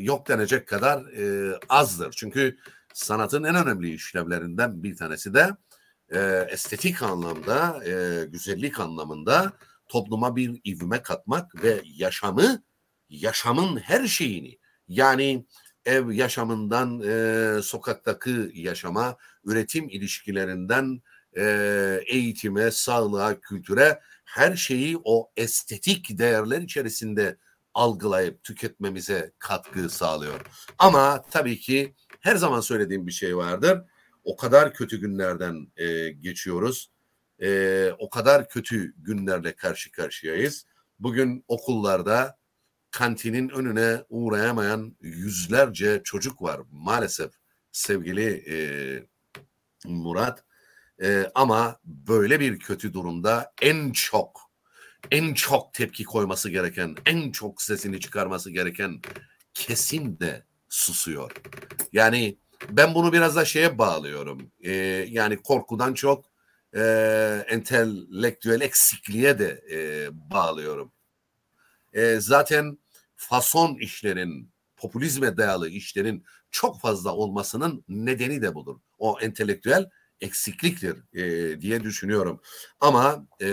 [0.00, 2.12] yok denecek kadar e, azdır.
[2.16, 2.58] Çünkü
[2.94, 5.50] sanatın en önemli işlevlerinden bir tanesi de
[6.08, 9.52] e, estetik anlamda, e, güzellik anlamında
[9.88, 12.62] topluma bir ivme katmak ve yaşamı,
[13.08, 15.46] yaşamın her şeyini yani
[15.84, 21.02] ev yaşamından e, sokaktaki yaşama, üretim ilişkilerinden
[21.36, 21.44] e,
[22.06, 27.36] eğitime, sağlığa, kültüre her şeyi o estetik değerler içerisinde
[27.74, 30.40] algılayıp tüketmemize katkı sağlıyor.
[30.78, 33.78] Ama tabii ki her zaman söylediğim bir şey vardır.
[34.24, 36.90] O kadar kötü günlerden e, geçiyoruz.
[37.42, 40.66] E, o kadar kötü günlerle karşı karşıyayız.
[40.98, 42.37] Bugün okullarda
[42.98, 47.32] kantinin önüne uğrayamayan yüzlerce çocuk var maalesef
[47.72, 48.56] sevgili e,
[49.84, 50.44] Murat.
[51.02, 54.50] E, ama böyle bir kötü durumda en çok
[55.10, 59.00] en çok tepki koyması gereken, en çok sesini çıkarması gereken
[59.54, 61.32] kesim de susuyor.
[61.92, 62.38] Yani
[62.70, 64.52] ben bunu biraz da şeye bağlıyorum.
[64.60, 64.72] E,
[65.08, 66.24] yani korkudan çok
[66.76, 66.82] e,
[67.48, 70.92] entelektüel eksikliğe de e, bağlıyorum.
[71.92, 72.78] E, zaten
[73.18, 78.76] fason işlerin, popülizme dayalı işlerin çok fazla olmasının nedeni de budur.
[78.98, 82.40] O entelektüel eksikliktir e, diye düşünüyorum.
[82.80, 83.44] Ama e,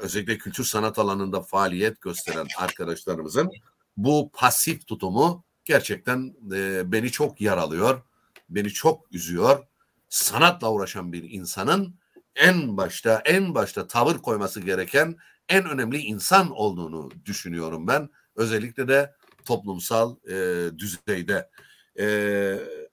[0.00, 3.50] özellikle kültür sanat alanında faaliyet gösteren arkadaşlarımızın
[3.96, 8.02] bu pasif tutumu gerçekten e, beni çok yaralıyor,
[8.48, 9.66] beni çok üzüyor.
[10.08, 11.94] Sanatla uğraşan bir insanın
[12.36, 15.16] en başta en başta tavır koyması gereken
[15.48, 18.10] en önemli insan olduğunu düşünüyorum ben.
[18.40, 21.50] Özellikle de toplumsal e, düzeyde.
[21.98, 22.06] E,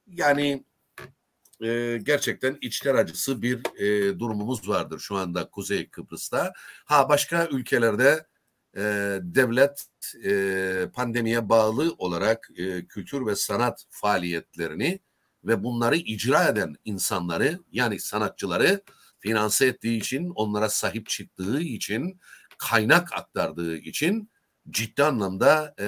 [0.08, 0.64] yani
[1.64, 6.54] e, gerçekten içler acısı bir e, durumumuz vardır şu anda Kuzey Kıbrıs'ta.
[6.86, 8.26] Ha başka ülkelerde
[8.78, 8.82] e,
[9.22, 9.86] devlet
[10.24, 15.00] e, pandemiye bağlı olarak e, kültür ve sanat faaliyetlerini
[15.44, 18.82] ve bunları icra eden insanları yani sanatçıları
[19.20, 22.20] finanse ettiği için, onlara sahip çıktığı için,
[22.58, 24.30] kaynak aktardığı için
[24.70, 25.88] ciddi anlamda e,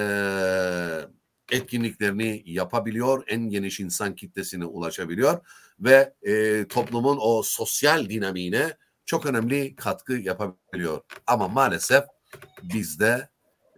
[1.56, 5.40] etkinliklerini yapabiliyor, en geniş insan kitlesine ulaşabiliyor
[5.80, 11.00] ve e, toplumun o sosyal dinamiğine çok önemli katkı yapabiliyor.
[11.26, 12.04] Ama maalesef
[12.62, 13.28] bizde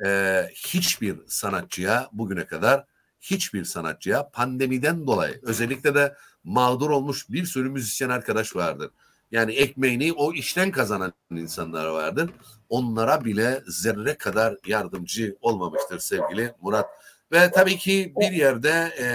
[0.05, 2.85] e, hiçbir sanatçıya bugüne kadar
[3.21, 8.91] hiçbir sanatçıya pandemiden dolayı özellikle de mağdur olmuş bir sürü müzisyen arkadaş vardır.
[9.31, 12.31] Yani ekmeğini o işten kazanan insanlar vardır.
[12.73, 16.87] Onlara bile zerre kadar yardımcı olmamıştır sevgili Murat.
[17.33, 19.07] Ve tabii ki bir yerde e,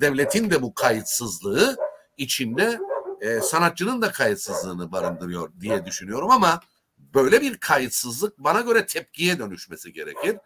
[0.00, 1.76] devletin de bu kayıtsızlığı
[2.16, 2.78] içinde
[3.20, 6.60] e, sanatçının da kayıtsızlığını barındırıyor diye düşünüyorum ama
[6.98, 10.36] böyle bir kayıtsızlık bana göre tepkiye dönüşmesi gerekir.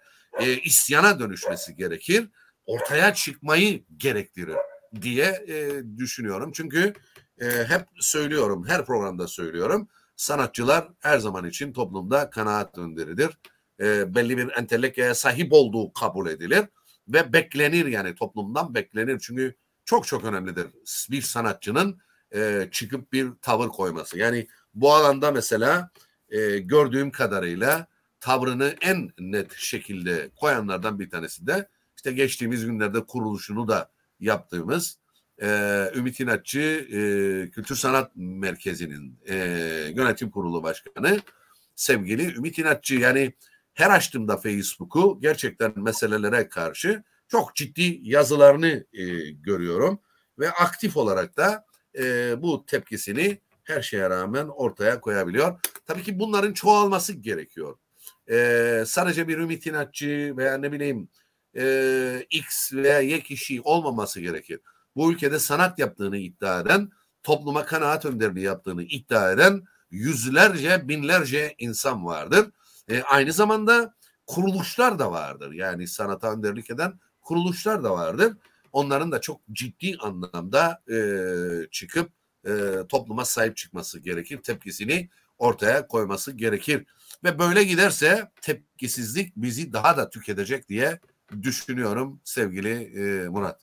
[0.40, 2.28] E, isyana dönüşmesi gerekir.
[2.66, 4.56] Ortaya çıkmayı gerektirir
[5.02, 6.52] diye e, düşünüyorum.
[6.54, 6.94] Çünkü
[7.40, 9.88] e, hep söylüyorum, her programda söylüyorum.
[10.20, 13.30] Sanatçılar her zaman için toplumda kanaat önderidir.
[13.80, 16.64] E, belli bir entelektüel sahip olduğu kabul edilir
[17.08, 19.18] ve beklenir yani toplumdan beklenir.
[19.18, 20.66] Çünkü çok çok önemlidir
[21.10, 22.00] bir sanatçının
[22.34, 24.18] e, çıkıp bir tavır koyması.
[24.18, 25.90] Yani bu alanda mesela
[26.28, 27.86] e, gördüğüm kadarıyla
[28.20, 34.98] tavrını en net şekilde koyanlardan bir tanesi de işte geçtiğimiz günlerde kuruluşunu da yaptığımız
[35.42, 35.46] e,
[35.94, 36.98] Ümit İnatçı e,
[37.50, 39.36] Kültür Sanat Merkezi'nin e,
[39.94, 41.20] yönetim kurulu başkanı
[41.76, 43.32] sevgili Ümit İnatçı yani
[43.74, 50.00] her açtığımda Facebook'u gerçekten meselelere karşı çok ciddi yazılarını e, görüyorum
[50.38, 51.64] ve aktif olarak da
[51.98, 55.60] e, bu tepkisini her şeye rağmen ortaya koyabiliyor.
[55.86, 57.78] Tabii ki bunların çoğalması gerekiyor.
[58.30, 61.08] E, sadece bir ümit inatçı veya ne bileyim
[61.56, 64.60] e, X veya Y kişi olmaması gerekir.
[64.96, 66.90] Bu ülkede sanat yaptığını iddia eden,
[67.22, 72.50] topluma kanaat önderliği yaptığını iddia eden yüzlerce, binlerce insan vardır.
[72.88, 73.94] E, aynı zamanda
[74.26, 75.52] kuruluşlar da vardır.
[75.52, 78.36] Yani sanata önderlik eden kuruluşlar da vardır.
[78.72, 80.98] Onların da çok ciddi anlamda e,
[81.70, 82.10] çıkıp
[82.46, 82.50] e,
[82.88, 84.42] topluma sahip çıkması gerekir.
[84.42, 86.86] Tepkisini ortaya koyması gerekir.
[87.24, 91.00] Ve böyle giderse tepkisizlik bizi daha da tüketecek diye
[91.42, 93.60] düşünüyorum sevgili e, Murat.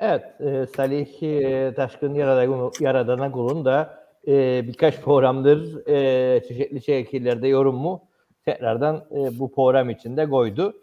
[0.00, 7.48] Evet, e, Salih e, Taşkın Yaradan, Yaradana Kul'un da e, birkaç programdır e, çeşitli şekillerde
[7.48, 8.08] yorumu
[8.44, 10.76] tekrardan e, bu program içinde koydu.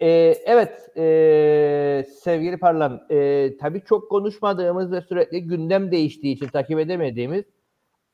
[0.00, 0.08] E,
[0.46, 7.44] evet, e, sevgili Parlan, e, tabii çok konuşmadığımız ve sürekli gündem değiştiği için takip edemediğimiz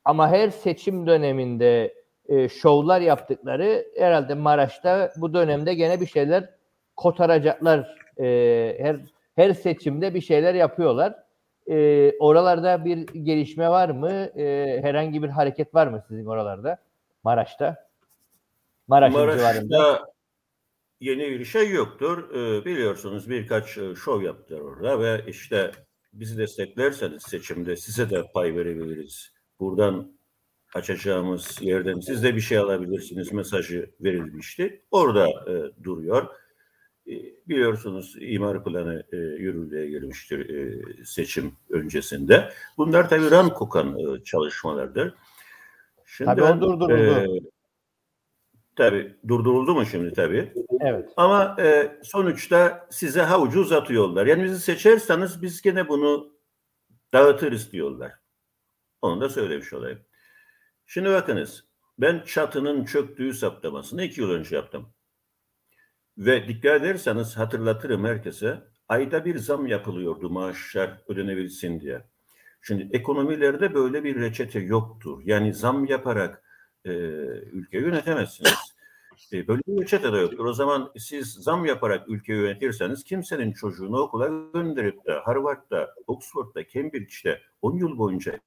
[0.04, 1.94] ama her seçim döneminde
[2.28, 6.50] e, şovlar yaptıkları herhalde Maraş'ta bu dönemde gene bir şeyler
[6.96, 7.96] kotaracaklar.
[8.20, 8.96] E, her
[9.36, 11.14] her seçimde bir şeyler yapıyorlar.
[11.70, 14.10] E, oralarda bir gelişme var mı?
[14.12, 16.78] E, herhangi bir hareket var mı sizin oralarda?
[17.24, 17.88] Maraş'ta?
[18.88, 20.04] Maraş'ın Maraş'ta civarında.
[21.00, 22.30] yeni bir şey yoktur.
[22.34, 25.70] E, biliyorsunuz birkaç e, şov yaptılar orada ve işte
[26.12, 29.32] bizi desteklerseniz seçimde size de pay verebiliriz.
[29.60, 30.14] Buradan
[30.74, 34.82] açacağımız yerden siz de bir şey alabilirsiniz mesajı verilmişti.
[34.90, 36.26] Orada e, duruyor.
[37.06, 37.12] E,
[37.48, 42.52] biliyorsunuz imar planı e, yürürlüğe girmiştir e, seçim öncesinde.
[42.76, 45.14] Bunlar tabii ran kokan e, çalışmalardır.
[46.04, 46.92] Şimdi tabii o durduruldu.
[46.92, 47.26] E,
[48.76, 50.52] tabii durduruldu mu şimdi tabii?
[50.80, 51.10] Evet.
[51.16, 54.26] Ama e, sonuçta size havucu uzatıyorlar.
[54.26, 56.32] Yani bizi seçerseniz biz gene bunu
[57.12, 58.12] dağıtırız diyorlar.
[59.02, 59.98] Onu da söylemiş olayım.
[60.86, 61.64] Şimdi bakınız
[61.98, 64.93] ben çatının çöktüğü saptamasını iki yıl önce yaptım.
[66.18, 72.04] Ve dikkat ederseniz hatırlatırım herkese ayda bir zam yapılıyordu maaşlar ödenebilsin diye.
[72.62, 75.22] Şimdi ekonomilerde böyle bir reçete yoktur.
[75.24, 76.42] Yani zam yaparak
[76.84, 76.90] e,
[77.52, 78.74] ülkeyi yönetemezsiniz.
[79.32, 80.44] E, böyle bir reçete de yoktur.
[80.44, 87.40] O zaman siz zam yaparak ülkeyi yönetirseniz kimsenin çocuğunu okula gönderip de Harvard'da, Oxford'da, Cambridge'de
[87.62, 88.40] 10 yıl boyunca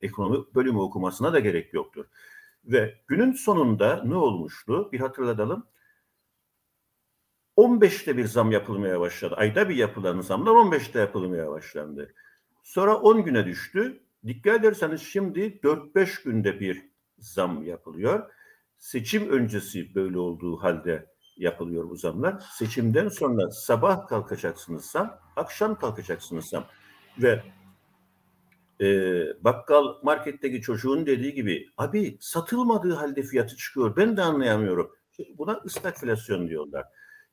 [0.00, 2.04] ekonomi bölümü okumasına da gerek yoktur.
[2.64, 4.88] Ve günün sonunda ne olmuştu?
[4.92, 5.66] Bir hatırlatalım.
[7.56, 9.34] 15'te bir zam yapılmaya başladı.
[9.38, 12.14] Ayda bir yapılan zamlar 15'te yapılmaya başlandı.
[12.62, 14.02] Sonra 10 güne düştü.
[14.26, 16.82] Dikkat ederseniz şimdi 4-5 günde bir
[17.18, 18.30] zam yapılıyor.
[18.78, 22.42] Seçim öncesi böyle olduğu halde yapılıyor bu zamlar.
[22.52, 26.64] Seçimden sonra sabah kalkacaksınız zam, akşam kalkacaksınız zam.
[27.18, 27.42] Ve
[28.80, 28.86] e,
[29.44, 33.96] bakkal marketteki çocuğun dediği gibi abi satılmadığı halde fiyatı çıkıyor.
[33.96, 34.90] Ben de anlayamıyorum.
[35.38, 36.84] Buna stagflasyon diyorlar.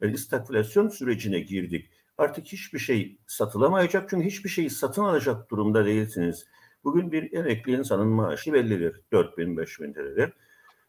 [0.01, 1.89] Yani stagflasyon sürecine girdik.
[2.17, 6.45] Artık hiçbir şey satılamayacak çünkü hiçbir şeyi satın alacak durumda değilsiniz.
[6.83, 9.01] Bugün bir emekli insanın maaşı bellidir.
[9.11, 10.33] 4 bin, 5 bin liradır.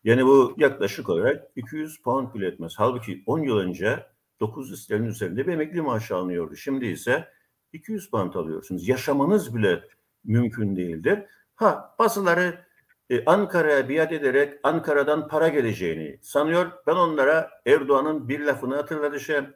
[0.05, 2.75] Yani bu yaklaşık olarak 200 pound bile etmez.
[2.77, 4.07] Halbuki 10 yıl önce
[4.41, 6.57] 900 sterlin üzerinde bir emekli maaşı alınıyordu.
[6.57, 7.29] Şimdi ise
[7.73, 8.89] 200 pound alıyorsunuz.
[8.89, 9.83] Yaşamanız bile
[10.25, 11.19] mümkün değildir.
[11.55, 12.65] Ha bazıları
[13.11, 16.73] e, Ankara'ya biat ederek Ankara'dan para geleceğini sanıyor.
[16.87, 19.47] Ben onlara Erdoğan'ın bir lafını hatırlatacağım.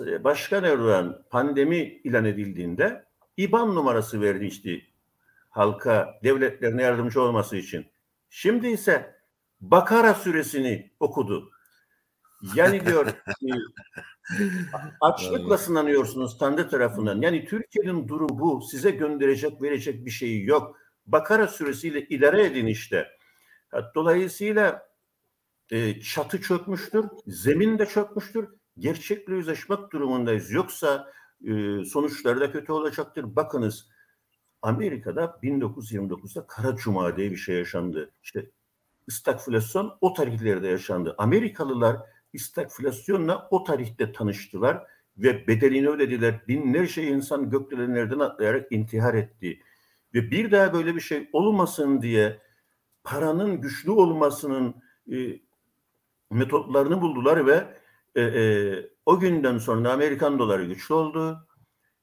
[0.00, 3.04] Başkan Erdoğan pandemi ilan edildiğinde
[3.36, 4.88] İBAN numarası vermişti
[5.50, 7.86] halka, devletlerine yardımcı olması için.
[8.30, 9.18] Şimdi ise
[9.60, 11.50] Bakara suresini okudu.
[12.54, 13.06] Yani diyor
[13.42, 13.52] e,
[15.00, 17.20] açlıkla sınanıyorsunuz Tanrı tarafından.
[17.20, 18.62] Yani Türkiye'nin durumu bu.
[18.62, 20.76] Size gönderecek, verecek bir şeyi yok.
[21.12, 23.08] Bakara süresiyle idare edin işte.
[23.94, 24.88] Dolayısıyla
[25.70, 28.48] e, çatı çökmüştür, zemin de çökmüştür.
[28.78, 30.50] Gerçekle yüzleşmek durumundayız.
[30.50, 31.12] Yoksa
[31.44, 33.36] e, sonuçları da kötü olacaktır.
[33.36, 33.88] Bakınız
[34.62, 38.10] Amerika'da 1929'da Kara Cuma diye bir şey yaşandı.
[38.22, 38.50] İşte
[39.08, 41.14] stagflasyon o tarihlerde yaşandı.
[41.18, 41.96] Amerikalılar
[42.38, 46.40] stagflasyonla o tarihte tanıştılar ve bedelini ödediler.
[46.48, 49.62] Binlerce insan gökdelenlerden atlayarak intihar etti.
[50.14, 52.40] Ve bir daha böyle bir şey olmasın diye
[53.04, 54.74] paranın güçlü olmasının
[55.12, 55.16] e,
[56.30, 57.66] metotlarını buldular ve
[58.14, 58.42] e, e,
[59.06, 61.46] o günden sonra Amerikan doları güçlü oldu.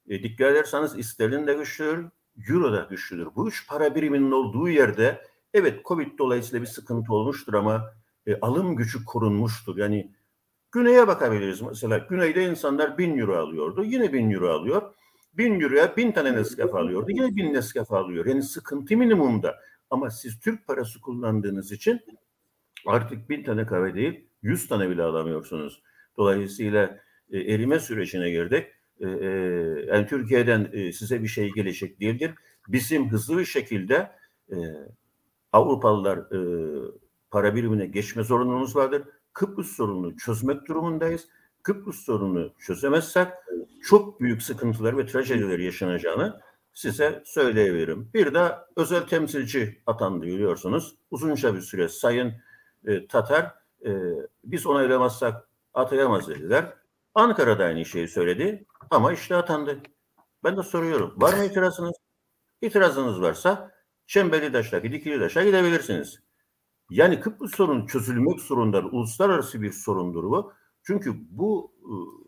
[0.08, 2.06] E, dikkat ederseniz sterlin de güçlüdür,
[2.50, 3.28] euro da güçlüdür.
[3.36, 5.22] Bu üç para biriminin olduğu yerde
[5.54, 7.94] evet Covid dolayısıyla bir sıkıntı olmuştur ama
[8.28, 9.78] e, alım gücü korunmuştur.
[9.78, 10.12] Yani
[10.72, 11.62] güneye bakabiliriz.
[11.62, 13.84] Mesela güneyde insanlar bin euro alıyordu.
[13.84, 14.94] Yine bin euro alıyor.
[15.38, 17.06] Bin euroya bin tane Nescafe alıyordu.
[17.10, 18.26] Yine bin Nescafe alıyor.
[18.26, 19.56] Yani sıkıntı minimumda.
[19.89, 22.02] Ama siz Türk parası kullandığınız için
[22.86, 25.82] artık bin tane kahve değil yüz tane bile alamıyorsunuz.
[26.17, 27.00] Dolayısıyla
[27.32, 28.65] e, erime sürecine girdik.
[29.00, 29.28] E, e,
[29.88, 32.32] yani Türkiye'den e, size bir şey gelecek değildir.
[32.67, 34.12] Bizim hızlı bir şekilde
[34.52, 34.56] e,
[35.54, 36.39] Avrupalılar e,
[37.32, 39.04] para birimine geçme zorunluluğumuz vardır.
[39.34, 41.28] Kıbrıs sorununu çözmek durumundayız.
[41.63, 43.28] Kıbrıs sorununu çözemezsek
[43.86, 46.41] çok büyük sıkıntılar ve trajediler yaşanacağını
[46.74, 48.10] size söyleyebilirim.
[48.13, 50.95] Bir de özel temsilci atandı biliyorsunuz.
[51.12, 52.34] Uzunca bir süre Sayın
[52.86, 53.54] e, Tatar
[53.86, 53.91] e,
[54.43, 56.74] biz onaylamazsak atayamaz dediler.
[57.15, 59.80] Ankara'da aynı şeyi söyledi ama işte atandı.
[60.43, 61.13] Ben de soruyorum.
[61.17, 61.95] Var mı itirazınız?
[62.62, 63.71] İtirazınız varsa
[64.08, 66.19] Çemberli Taş'taki Dikili Taş'a gidebilirsiniz.
[66.89, 70.54] Yani Kıbrıs sorunu çözülmek zorunda uluslararası bir sorundur bu.
[70.84, 72.25] Çünkü bu ıı,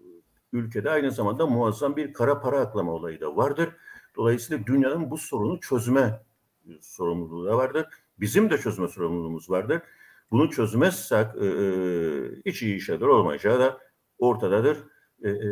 [0.54, 3.70] ülkede aynı zamanda muazzam bir kara para aklama olayı da vardır.
[4.16, 6.22] Dolayısıyla dünyanın bu sorunu çözme
[6.82, 7.86] sorumluluğu da vardır.
[8.20, 9.82] Bizim de çözme sorumluluğumuz vardır.
[10.32, 11.52] Bunu çözmezsek e, e,
[12.46, 13.78] hiç iyi şeyler olmayacağı da
[14.20, 14.78] ortadadır.
[15.24, 15.50] E, e,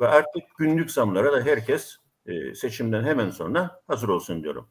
[0.00, 4.68] ve artık günlük zamlara da herkes e, seçimden hemen sonra hazır olsun diyorum.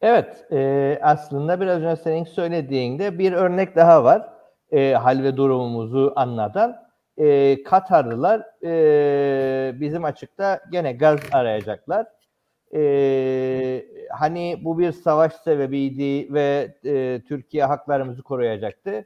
[0.00, 4.28] Evet, e, aslında biraz önce senin söylediğinde bir örnek daha var.
[4.70, 6.81] E, hal ve durumumuzu anlatan.
[7.18, 12.06] E, Katarlılar e, bizim açıkta gene gaz arayacaklar.
[12.74, 19.04] E, hani bu bir savaş sebebiydi ve e, Türkiye haklarımızı koruyacaktı.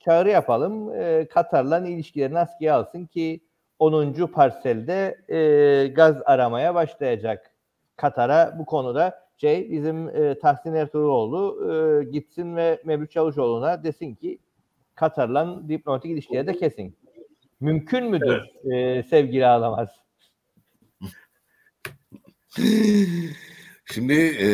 [0.00, 0.94] Çağrı yapalım.
[0.94, 3.40] E, Katar'la ilişkilerini askıya alsın ki
[3.78, 4.12] 10.
[4.12, 7.50] parselde e, gaz aramaya başlayacak.
[7.96, 14.38] Katar'a bu konuda şey bizim e, Tahsin Ertuğruloğlu e, gitsin ve Mevlüt Çavuşoğlu'na desin ki
[14.94, 16.96] Katar'la diplomatik ilişkileri de kesin.
[17.60, 19.04] Mümkün müdür evet.
[19.04, 19.88] e, sevgili Ağlamaz?
[23.84, 24.48] Şimdi e,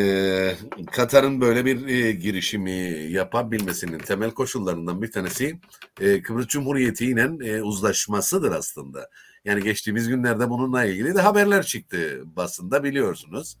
[0.91, 2.71] Katar'ın böyle bir e, girişimi
[3.11, 5.59] yapabilmesinin temel koşullarından bir tanesi
[6.01, 9.09] e, Kıbrıs Cumhuriyeti ile e, uzlaşmasıdır aslında.
[9.45, 13.57] Yani geçtiğimiz günlerde bununla ilgili de haberler çıktı basında biliyorsunuz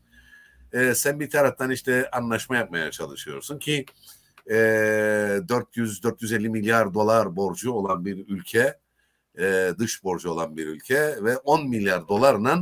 [0.73, 3.85] e, sen bir taraftan işte anlaşma yapmaya çalışıyorsun ki
[4.49, 8.73] e, 400-450 milyar dolar borcu olan bir ülke,
[9.39, 12.59] e, dış borcu olan bir ülke ve 10 milyar dolarla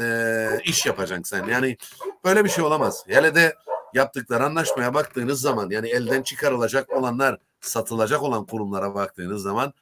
[0.00, 1.48] e, iş yapacaksın sen.
[1.48, 1.76] Yani
[2.24, 3.04] böyle bir şey olamaz.
[3.06, 3.54] Hele de
[3.94, 9.72] yaptıkları anlaşmaya baktığınız zaman yani elden çıkarılacak olanlar, satılacak olan kurumlara baktığınız zaman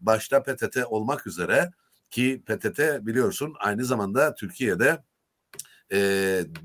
[0.00, 1.70] başta PTT olmak üzere
[2.10, 5.02] ki PTT biliyorsun aynı zamanda Türkiye'de
[5.92, 5.98] e,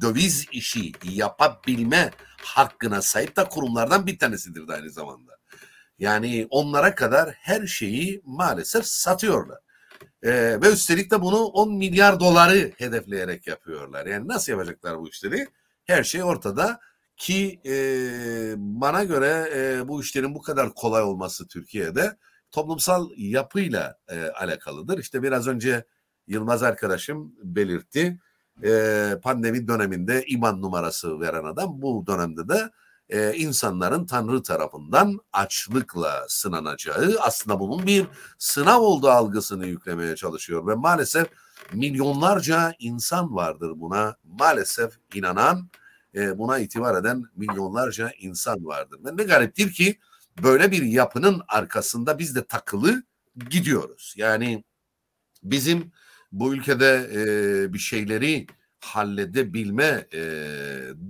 [0.02, 5.39] döviz işi yapabilme hakkına sahip de kurumlardan bir tanesidir de aynı zamanda.
[6.00, 9.60] Yani onlara kadar her şeyi maalesef satıyorlar.
[10.24, 10.32] E,
[10.62, 14.06] ve üstelik de bunu 10 milyar doları hedefleyerek yapıyorlar.
[14.06, 15.48] Yani nasıl yapacaklar bu işleri?
[15.86, 16.80] Her şey ortada
[17.18, 17.74] ki e,
[18.58, 22.18] bana göre e, bu işlerin bu kadar kolay olması Türkiye'de
[22.52, 25.00] toplumsal yapıyla e, alakalıdır.
[25.00, 25.86] İşte biraz önce
[26.28, 28.20] Yılmaz arkadaşım belirtti.
[28.64, 32.70] E, pandemi döneminde iman numarası veren adam bu dönemde de
[33.10, 38.08] e, insanların Tanrı tarafından açlıkla sınanacağı aslında bunun bir
[38.38, 41.28] sınav olduğu algısını yüklemeye çalışıyor ve maalesef
[41.74, 45.70] milyonlarca insan vardır buna maalesef inanan
[46.16, 49.00] e, buna itibar eden milyonlarca insan vardır.
[49.06, 50.00] Ve ne gariptir ki
[50.44, 53.04] böyle bir yapının arkasında biz de takılı
[53.50, 54.14] gidiyoruz.
[54.18, 54.64] Yani
[55.44, 55.92] bizim
[56.32, 58.48] bu ülkede e, bir şeyleri
[58.80, 60.22] halledebilme e,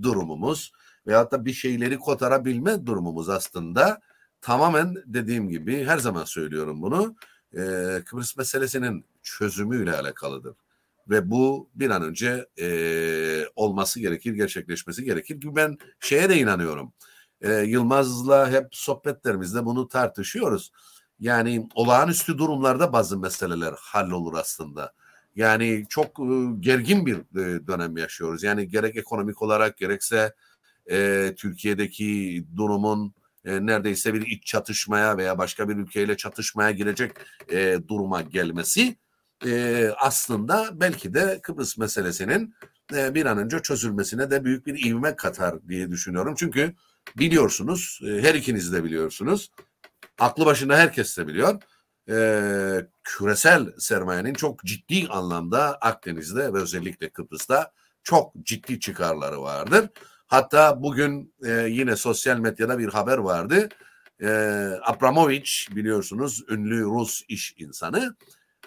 [0.02, 0.72] durumumuz
[1.06, 4.00] veyahut da bir şeyleri kotarabilme durumumuz aslında
[4.40, 7.16] tamamen dediğim gibi her zaman söylüyorum bunu
[7.52, 7.60] e,
[8.06, 10.56] Kıbrıs meselesinin çözümüyle alakalıdır.
[11.08, 12.68] Ve bu bir an önce e,
[13.56, 16.92] olması gerekir, gerçekleşmesi gerekir ki ben şeye de inanıyorum.
[17.40, 20.72] E, Yılmaz'la hep sohbetlerimizde bunu tartışıyoruz.
[21.20, 24.92] Yani olağanüstü durumlarda bazı meseleler hallolur aslında.
[25.36, 26.24] Yani çok e,
[26.60, 28.42] gergin bir e, dönem yaşıyoruz.
[28.42, 30.32] Yani gerek ekonomik olarak gerekse e,
[31.36, 33.14] Türkiye'deki durumun
[33.44, 37.12] e, neredeyse bir iç çatışmaya veya başka bir ülkeyle çatışmaya girecek
[37.52, 38.96] e, duruma gelmesi
[39.46, 42.54] e, aslında belki de Kıbrıs meselesinin
[42.94, 46.34] e, bir an önce çözülmesine de büyük bir ivme katar diye düşünüyorum.
[46.38, 46.74] Çünkü
[47.18, 49.50] biliyorsunuz, e, her ikiniz de biliyorsunuz,
[50.18, 51.62] aklı başında herkes de biliyor,
[52.10, 57.72] e, küresel sermayenin çok ciddi anlamda Akdeniz'de ve özellikle Kıbrıs'ta
[58.02, 59.88] çok ciddi çıkarları vardır.
[60.30, 63.68] Hatta bugün e, yine sosyal medyada bir haber vardı.
[64.22, 64.28] E,
[64.82, 68.16] Abramovich biliyorsunuz ünlü Rus iş insanı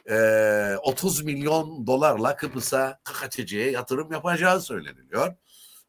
[0.10, 5.36] e, 30 milyon dolarla Kıbrıs'a KKTC'ye yatırım yapacağı söyleniliyor.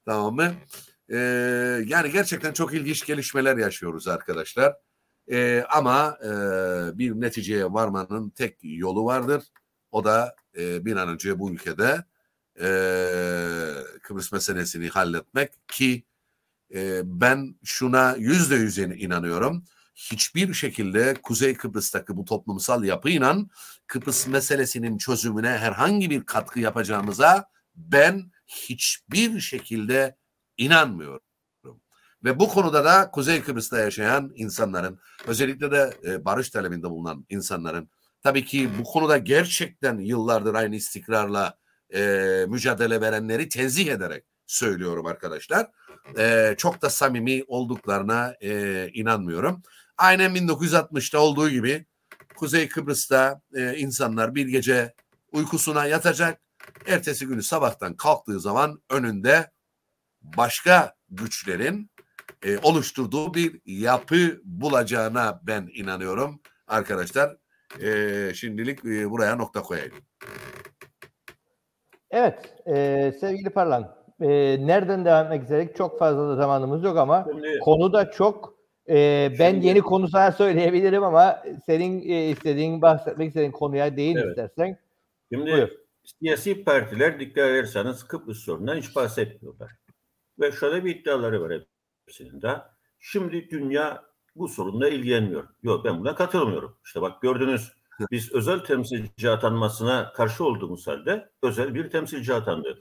[0.04, 0.52] Tamam mı?
[1.08, 1.16] E,
[1.86, 4.74] yani gerçekten çok ilginç gelişmeler yaşıyoruz arkadaşlar.
[5.30, 6.28] E, ama e,
[6.98, 9.42] bir neticeye varmanın tek yolu vardır.
[9.90, 12.04] O da e, bir an önce bu ülkede
[12.60, 12.66] e,
[14.02, 16.04] Kıbrıs meselesini halletmek ki
[16.74, 19.64] e, ben şuna yüzde yüz inanıyorum.
[19.94, 23.36] Hiçbir şekilde Kuzey Kıbrıs'taki bu toplumsal yapıyla
[23.86, 30.16] Kıbrıs meselesinin çözümüne herhangi bir katkı yapacağımıza ben hiçbir şekilde
[30.56, 31.20] inanmıyorum.
[32.24, 37.90] Ve bu konuda da Kuzey Kıbrıs'ta yaşayan insanların özellikle de e, barış talebinde bulunan insanların
[38.22, 41.58] tabii ki bu konuda gerçekten yıllardır aynı istikrarla
[41.94, 45.70] e, mücadele verenleri tenzih ederek söylüyorum arkadaşlar.
[46.18, 49.62] E, çok da samimi olduklarına e, inanmıyorum.
[49.98, 51.86] Aynen 1960'ta olduğu gibi
[52.36, 54.94] Kuzey Kıbrıs'ta e, insanlar bir gece
[55.32, 56.40] uykusuna yatacak.
[56.86, 59.50] Ertesi günü sabahtan kalktığı zaman önünde
[60.22, 61.90] başka güçlerin
[62.42, 67.36] e, oluşturduğu bir yapı bulacağına ben inanıyorum arkadaşlar.
[67.80, 69.94] E, şimdilik e, buraya nokta koyayım.
[72.14, 74.28] Evet e, sevgili Parlan e,
[74.66, 75.76] nereden devam etmek istedik?
[75.76, 78.54] Çok fazla da zamanımız yok ama Şimdi, konu da çok
[78.88, 84.16] e, ben şimdi, yeni konu sana söyleyebilirim ama senin e, istediğin bahsetmek istediğin konuya değil
[84.16, 84.28] evet.
[84.28, 84.78] istersen.
[85.32, 85.68] Şimdi Buyur.
[86.04, 89.70] siyasi partiler dikkat ederseniz Kıbrıs sorunundan hiç bahsetmiyorlar.
[90.40, 91.60] Ve şöyle bir iddiaları var
[92.06, 92.52] hepsinin de.
[92.98, 94.02] Şimdi dünya
[94.36, 95.44] bu sorunla ilgilenmiyor.
[95.62, 96.76] Yok ben buna katılmıyorum.
[96.84, 97.72] İşte bak gördünüz
[98.10, 102.78] biz özel temsilci atanmasına karşı olduğumuz halde özel bir temsilci atandı.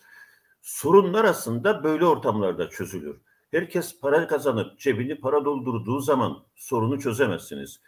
[0.61, 3.18] Sorunlar aslında böyle ortamlarda çözülür.
[3.51, 7.82] Herkes para kazanıp cebini para doldurduğu zaman sorunu çözemezsiniz.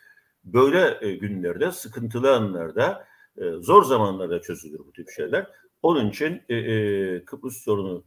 [0.43, 3.07] Böyle e, günlerde, sıkıntılı anlarda,
[3.37, 5.47] e, zor zamanlarda çözülür bu tip şeyler.
[5.81, 8.03] Onun için e, e, Kıbrıs sorunu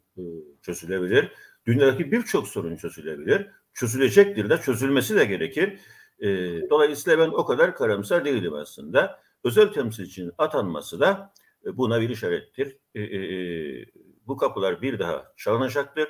[0.62, 1.32] çözülebilir.
[1.66, 3.46] Dünyadaki birçok sorun çözülebilir.
[3.74, 5.80] Çözülecektir de çözülmesi de gerekir.
[6.20, 6.28] E,
[6.70, 9.20] dolayısıyla ben o kadar karamsar değilim aslında.
[9.44, 11.32] Özel temsilcinin atanması da
[11.66, 12.76] e, buna bir işarettir.
[12.94, 13.86] E, e, e,
[14.26, 16.08] bu kapılar bir daha çalınacaktır.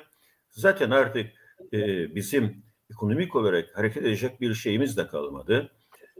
[0.49, 1.31] Zaten artık
[1.73, 5.71] e, bizim ekonomik olarak hareket edecek bir şeyimiz de kalmadı.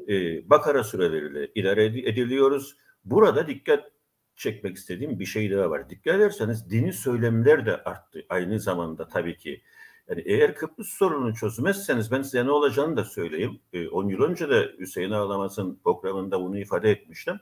[0.07, 2.75] E, bakara süreleriyle idare ediliyoruz.
[3.05, 3.91] Burada dikkat
[4.35, 5.89] çekmek istediğim bir şey daha var.
[5.89, 9.61] Dikkat ederseniz dini söylemler de arttı aynı zamanda tabii ki.
[10.09, 13.59] Yani eğer Kıbrıs sorununu çözmezseniz ben size ne olacağını da söyleyeyim.
[13.91, 17.39] 10 e, yıl önce de Hüseyin Ağlamaz'ın programında bunu ifade etmiştim.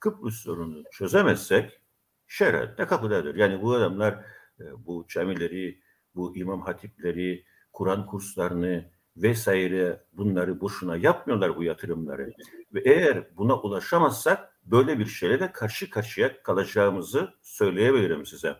[0.00, 1.80] Kıbrıs sorununu çözemezsek
[2.28, 3.34] şeriat de kapıdadır.
[3.34, 4.12] Yani bu adamlar
[4.60, 5.80] e, bu camileri,
[6.14, 12.32] bu imam hatipleri, Kur'an kurslarını vesaire bunları boşuna yapmıyorlar bu yatırımları.
[12.74, 18.56] Ve eğer buna ulaşamazsak böyle bir şeyle de karşı karşıya kalacağımızı söyleyebilirim size.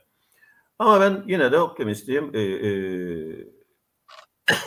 [0.83, 2.31] Ama ben yine de optimistim.
[2.35, 2.71] Ee, e,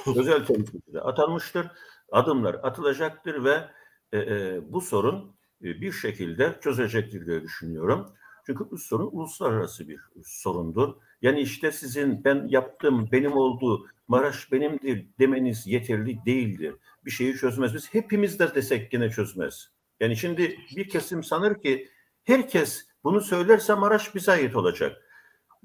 [0.20, 1.68] özel temsilcide atanmıştır.
[2.11, 3.70] Adımlar atılacaktır ve
[4.11, 8.13] e, e, bu sorun e, bir şekilde çözecektir diye düşünüyorum.
[8.45, 10.93] Çünkü bu sorun uluslararası bir sorundur.
[11.22, 16.76] Yani işte sizin ben yaptım, benim oldu, Maraş benimdir demeniz yeterli değildir.
[17.05, 17.74] Bir şeyi çözmez.
[17.74, 19.72] Biz hepimiz de desek yine çözmez.
[19.99, 21.89] Yani şimdi bir kesim sanır ki
[22.24, 25.05] herkes bunu söylerse Maraş bize ait olacak.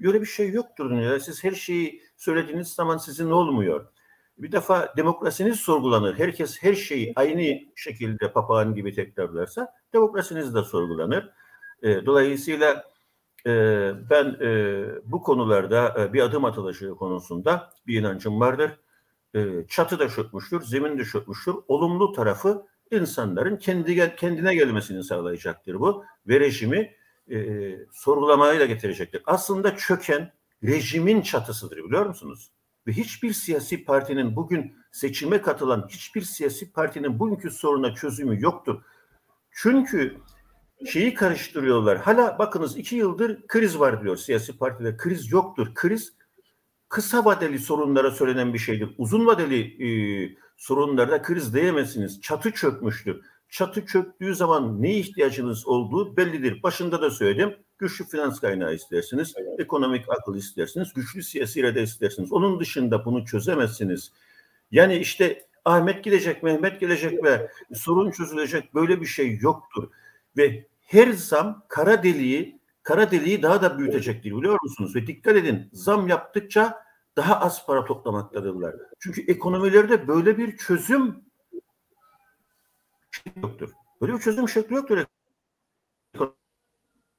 [0.03, 1.20] Böyle bir şey yoktur dünyada.
[1.20, 3.86] Siz her şeyi söylediğiniz zaman sizin olmuyor.
[4.38, 6.18] Bir defa demokrasiniz sorgulanır.
[6.18, 11.30] Herkes her şeyi aynı şekilde papağan gibi tekrarlarsa demokrasiniz de sorgulanır.
[11.82, 12.84] E, dolayısıyla
[13.46, 13.51] e,
[14.11, 18.70] ben e, bu konularda e, bir adım atılacağı konusunda bir inancım vardır.
[19.34, 21.55] E, çatı da çökmüştür, zemin de çökmüştür.
[21.68, 26.05] Olumlu tarafı insanların kendi kendine gelmesini sağlayacaktır bu.
[26.26, 26.94] Ve rejimi
[27.31, 27.37] e,
[27.93, 29.23] sorgulamaya da getirecektir.
[29.27, 30.33] Aslında çöken
[30.64, 32.53] rejimin çatısıdır biliyor musunuz?
[32.87, 38.83] Ve hiçbir siyasi partinin bugün seçime katılan hiçbir siyasi partinin bugünkü soruna çözümü yoktur.
[39.51, 40.16] Çünkü
[40.87, 41.99] şeyi karıştırıyorlar.
[41.99, 44.97] Hala bakınız iki yıldır kriz var diyor siyasi partiler.
[44.97, 45.75] Kriz yoktur.
[45.75, 46.12] Kriz
[46.89, 48.95] kısa vadeli sorunlara söylenen bir şeydir.
[48.99, 49.89] Uzun vadeli e,
[50.57, 52.21] sorunlarda kriz diyemezsiniz.
[52.21, 53.21] Çatı çökmüştür.
[53.51, 56.62] Çatı çöktüğü zaman ne ihtiyacınız olduğu bellidir.
[56.62, 57.57] Başında da söyledim.
[57.78, 62.32] Güçlü finans kaynağı istersiniz, ekonomik akıl istersiniz, güçlü siyasi irade istersiniz.
[62.32, 64.12] Onun dışında bunu çözemezsiniz.
[64.70, 69.90] Yani işte Ahmet gelecek, Mehmet gelecek ve sorun çözülecek böyle bir şey yoktur.
[70.36, 74.96] Ve her zam kara deliği kara deliği daha da büyütecektir biliyor musunuz?
[74.96, 76.82] Ve dikkat edin zam yaptıkça
[77.16, 78.74] daha az para toplamaktadırlar.
[78.98, 81.24] Çünkü ekonomilerde böyle bir çözüm
[83.37, 83.71] yoktur.
[84.01, 85.05] Böyle bir çözüm şekli yoktur.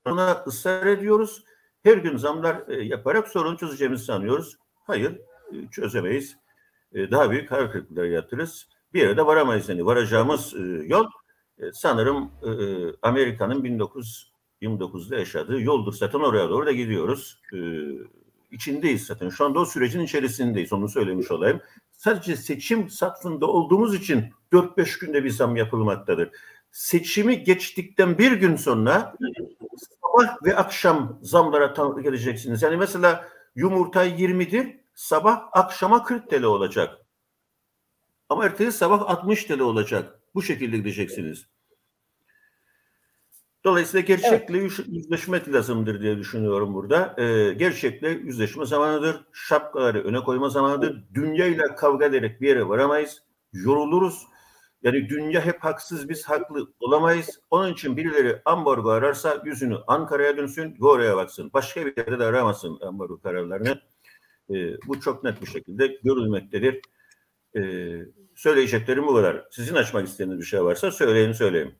[0.05, 1.43] Ona ısrar ediyoruz.
[1.83, 4.57] Her gün zamlar e, yaparak sorunu çözeceğimizi sanıyoruz.
[4.83, 5.11] Hayır,
[5.51, 6.37] e, çözemeyiz.
[6.93, 8.67] E, daha büyük hayal kırıklıkları yaratırız.
[8.93, 9.69] Bir yere de varamayız.
[9.69, 11.05] Yani varacağımız yol
[11.73, 12.31] sanırım
[13.01, 15.93] Amerika'nın 1929'da yaşadığı yoldur.
[15.93, 17.41] Zaten oraya doğru da gidiyoruz.
[18.51, 19.29] İçindeyiz zaten.
[19.29, 20.73] Şu anda o sürecin içerisindeyiz.
[20.73, 21.61] Onu söylemiş olayım.
[21.91, 26.29] Sadece seçim safında olduğumuz için 4-5 günde bir zam yapılmaktadır.
[26.71, 29.15] Seçimi geçtikten bir gün sonra
[30.01, 32.61] sabah ve akşam zamlara tanıklık edeceksiniz.
[32.61, 36.97] Yani mesela yumurta 20'dir, sabah akşama 40 TL olacak.
[38.29, 40.19] Ama ertesi sabah 60 TL olacak.
[40.35, 41.45] Bu şekilde gideceksiniz.
[43.63, 44.79] Dolayısıyla gerçekle evet.
[44.87, 47.15] yüzleşmek lazımdır diye düşünüyorum burada.
[47.17, 49.25] Ee, gerçekle yüzleşme zamanıdır.
[49.33, 51.03] Şapkaları öne koyma zamanıdır.
[51.13, 53.23] Dünya ile kavga ederek bir yere varamayız.
[53.53, 54.27] Yoruluruz.
[54.83, 57.39] Yani dünya hep haksız biz haklı olamayız.
[57.49, 61.51] Onun için birileri ambargo ararsa yüzünü Ankara'ya dönsün oraya baksın.
[61.53, 63.81] Başka bir yerde de aramasın ambargo kararlarını.
[64.49, 66.81] Ee, bu çok net bir şekilde görülmektedir.
[67.57, 67.61] Ee,
[68.35, 69.47] söyleyeceklerim bu kadar.
[69.51, 71.75] Sizin açmak istediğiniz bir şey varsa söyleyin söyleyeyim.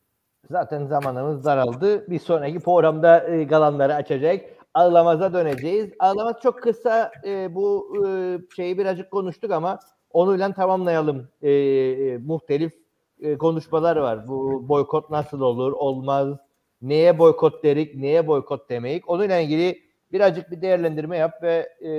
[0.50, 2.10] Zaten zamanımız daraldı.
[2.10, 4.46] Bir sonraki programda e, kalanları açacak.
[4.74, 5.90] Ağlamaz'a döneceğiz.
[6.00, 8.10] Ağlamaz çok kısa e, bu e,
[8.56, 9.80] şeyi birazcık konuştuk ama
[10.10, 11.28] onunla tamamlayalım.
[11.42, 12.81] E, e, muhtelif
[13.22, 14.28] e, konuşmalar var.
[14.28, 16.38] Bu boykot nasıl olur, olmaz,
[16.82, 19.10] neye boykot derik, neye boykot demeyik.
[19.10, 21.92] Onunla ilgili birazcık bir değerlendirme yap ve e,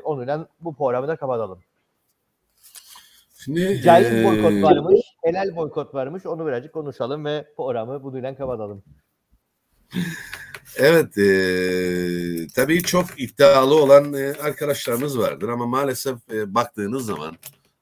[0.00, 1.58] onunla bu programı da kapatalım.
[3.44, 4.24] Şimdi, Caiz ee...
[4.24, 6.26] boykot varmış, helal boykot varmış.
[6.26, 8.82] Onu birazcık konuşalım ve programı bununla kapatalım.
[10.76, 17.36] Evet, e, tabii çok iddialı olan e, arkadaşlarımız vardır ama maalesef e, baktığınız zaman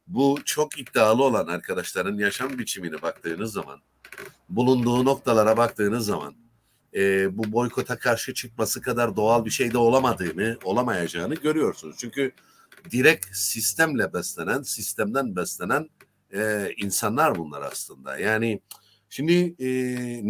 [0.08, 3.80] bu çok iddialı olan arkadaşların yaşam biçimine baktığınız zaman,
[4.48, 6.34] bulunduğu noktalara baktığınız zaman
[6.94, 11.96] e, bu boykota karşı çıkması kadar doğal bir şey de olamadığını, olamayacağını görüyorsunuz.
[11.98, 12.32] Çünkü
[12.90, 15.88] direkt sistemle beslenen, sistemden beslenen
[16.34, 18.18] e, insanlar bunlar aslında.
[18.18, 18.60] Yani
[19.10, 19.68] şimdi e,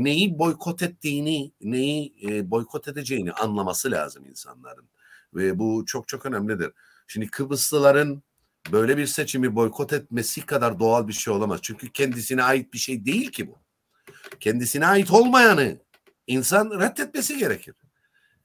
[0.04, 4.88] neyi boykot ettiğini, neyi e, boykot edeceğini anlaması lazım insanların.
[5.34, 6.72] Ve bu çok çok önemlidir.
[7.06, 8.22] Şimdi Kıbrıslıların
[8.72, 11.60] böyle bir seçimi boykot etmesi kadar doğal bir şey olamaz.
[11.62, 13.58] Çünkü kendisine ait bir şey değil ki bu.
[14.40, 15.78] Kendisine ait olmayanı
[16.26, 17.74] insan reddetmesi gerekir.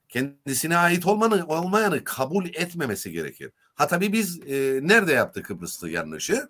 [0.10, 3.52] Kendisine ait olmanı, olmayanı kabul etmemesi gerekir.
[3.76, 6.48] Ha tabii biz e, nerede yaptık Kıbrıs'ta yanlışı?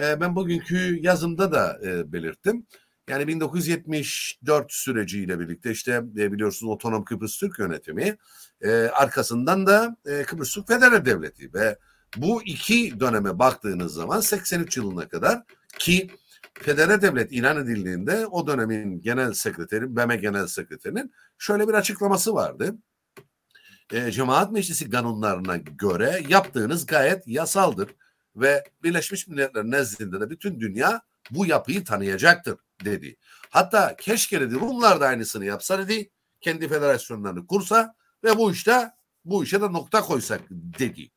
[0.00, 2.66] E, ben bugünkü yazımda da e, belirttim.
[3.08, 8.16] Yani 1974 süreciyle birlikte işte e, biliyorsunuz Otonom Kıbrıs Türk Yönetimi
[8.60, 11.78] e, arkasından da e, Kıbrıs Türk Federal Devleti ve
[12.16, 15.42] bu iki döneme baktığınız zaman 83 yılına kadar
[15.78, 16.10] ki
[16.54, 22.78] federal devlet ilan edildiğinde o dönemin genel sekreteri, BM genel sekreterinin şöyle bir açıklaması vardı.
[23.92, 27.90] E, Cemaat Meclisi kanunlarına göre yaptığınız gayet yasaldır
[28.36, 33.16] ve Birleşmiş Milletler nezdinde de bütün dünya bu yapıyı tanıyacaktır dedi.
[33.50, 36.10] Hatta keşke dedi Rumlar da aynısını yapsa dedi.
[36.40, 37.94] Kendi federasyonlarını kursa
[38.24, 38.90] ve bu işte
[39.24, 41.10] bu işe de nokta koysak dedi.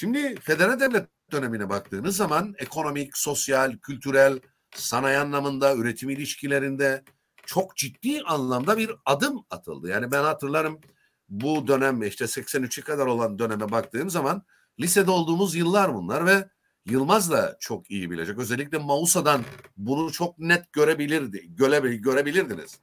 [0.00, 4.40] Şimdi federal devlet dönemine baktığınız zaman ekonomik, sosyal, kültürel,
[4.74, 7.04] sanayi anlamında, üretim ilişkilerinde
[7.46, 9.88] çok ciddi anlamda bir adım atıldı.
[9.88, 10.80] Yani ben hatırlarım
[11.28, 14.42] bu dönem işte 83'e kadar olan döneme baktığım zaman
[14.80, 16.48] lisede olduğumuz yıllar bunlar ve
[16.86, 18.38] Yılmaz da çok iyi bilecek.
[18.38, 19.44] Özellikle Mausa'dan
[19.76, 22.78] bunu çok net görebilirdi, göre, görebilirdiniz.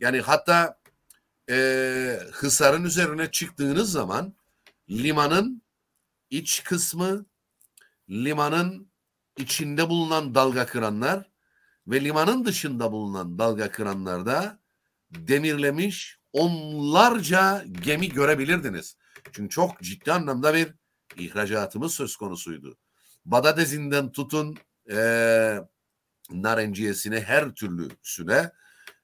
[0.00, 0.78] Yani hatta
[1.50, 4.34] e, Hısar'ın üzerine çıktığınız zaman
[4.90, 5.65] limanın
[6.30, 7.26] iç kısmı,
[8.10, 8.90] limanın
[9.38, 11.30] içinde bulunan dalga kıranlar
[11.86, 14.60] ve limanın dışında bulunan dalga kıranlarda
[15.10, 18.96] demirlemiş onlarca gemi görebilirdiniz.
[19.32, 20.74] Çünkü çok ciddi anlamda bir
[21.16, 22.78] ihracatımız söz konusuydu.
[23.24, 24.56] Badadezinden tutun
[24.90, 25.58] e,
[26.30, 28.50] narenciyesine her türlüsüne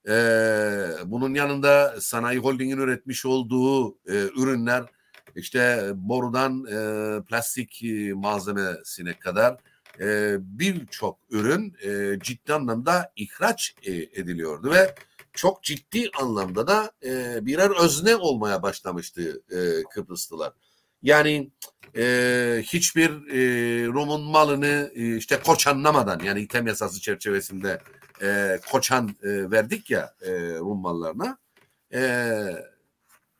[0.09, 0.14] e,
[1.05, 4.85] bunun yanında Sanayi Holding'in üretmiş olduğu e, ürünler
[5.37, 7.83] işte borudan e, plastik
[8.14, 9.57] malzemesine kadar
[10.01, 14.95] e, birçok ürün e, ciddi anlamda ihraç e, ediliyordu ve
[15.33, 20.53] çok ciddi anlamda da e, birer özne olmaya başlamıştı e, Kıbrıslılar.
[21.03, 21.51] Yani
[21.97, 27.80] e, hiçbir e, Rum'un malını e, işte koçanlamadan yani item yasası çerçevesinde
[28.22, 31.39] e, koçan e, verdik ya e, Rum mallarına
[31.95, 32.03] e,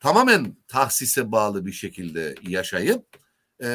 [0.03, 3.07] tamamen tahsise bağlı bir şekilde yaşayıp
[3.63, 3.69] e,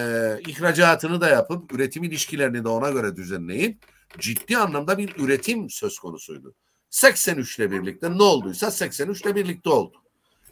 [0.47, 3.78] ihracatını da yapıp üretim ilişkilerini de ona göre düzenleyip
[4.19, 6.55] ciddi anlamda bir üretim söz konusuydu.
[6.89, 9.97] 83 ile birlikte ne olduysa 83 ile birlikte oldu.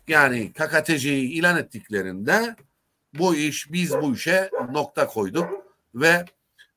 [0.08, 2.56] Yani KKTC'yi ilan ettiklerinde
[3.14, 5.50] bu iş biz bu işe nokta koyduk
[5.96, 6.26] ve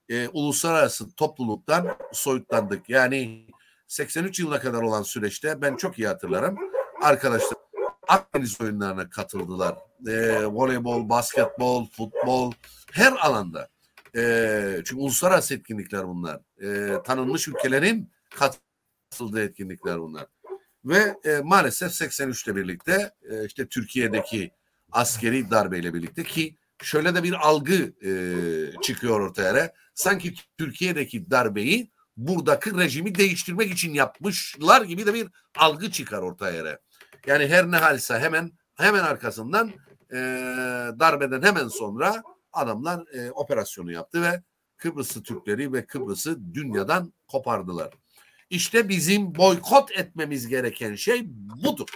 [0.08, 2.88] e, uluslararası topluluktan soyutlandık.
[2.88, 3.46] Yani
[3.88, 6.56] 83 yılına kadar olan süreçte ben çok iyi hatırlarım.
[7.02, 7.57] Arkadaşlar
[8.08, 9.76] Akdeniz oyunlarına katıldılar.
[10.06, 12.52] E, voleybol, basketbol, futbol
[12.92, 13.68] her alanda.
[14.16, 16.40] E, çünkü uluslararası etkinlikler bunlar.
[16.62, 20.26] E, tanınmış ülkelerin katıldığı etkinlikler bunlar.
[20.84, 24.50] Ve e, maalesef 83 ile birlikte e, işte Türkiye'deki
[24.92, 28.12] askeri darbeyle birlikte ki şöyle de bir algı e,
[28.82, 29.72] çıkıyor ortaya.
[29.94, 36.78] Sanki Türkiye'deki darbeyi buradaki rejimi değiştirmek için yapmışlar gibi de bir algı çıkar ortaya.
[37.26, 39.72] Yani her ne halse hemen hemen arkasından
[40.12, 40.16] e,
[41.00, 44.42] darbeden hemen sonra adamlar e, operasyonu yaptı ve
[44.76, 47.94] Kıbrıs'ı Türkleri ve Kıbrıs'ı dünyadan kopardılar.
[48.50, 51.22] İşte bizim boykot etmemiz gereken şey
[51.64, 51.88] budur.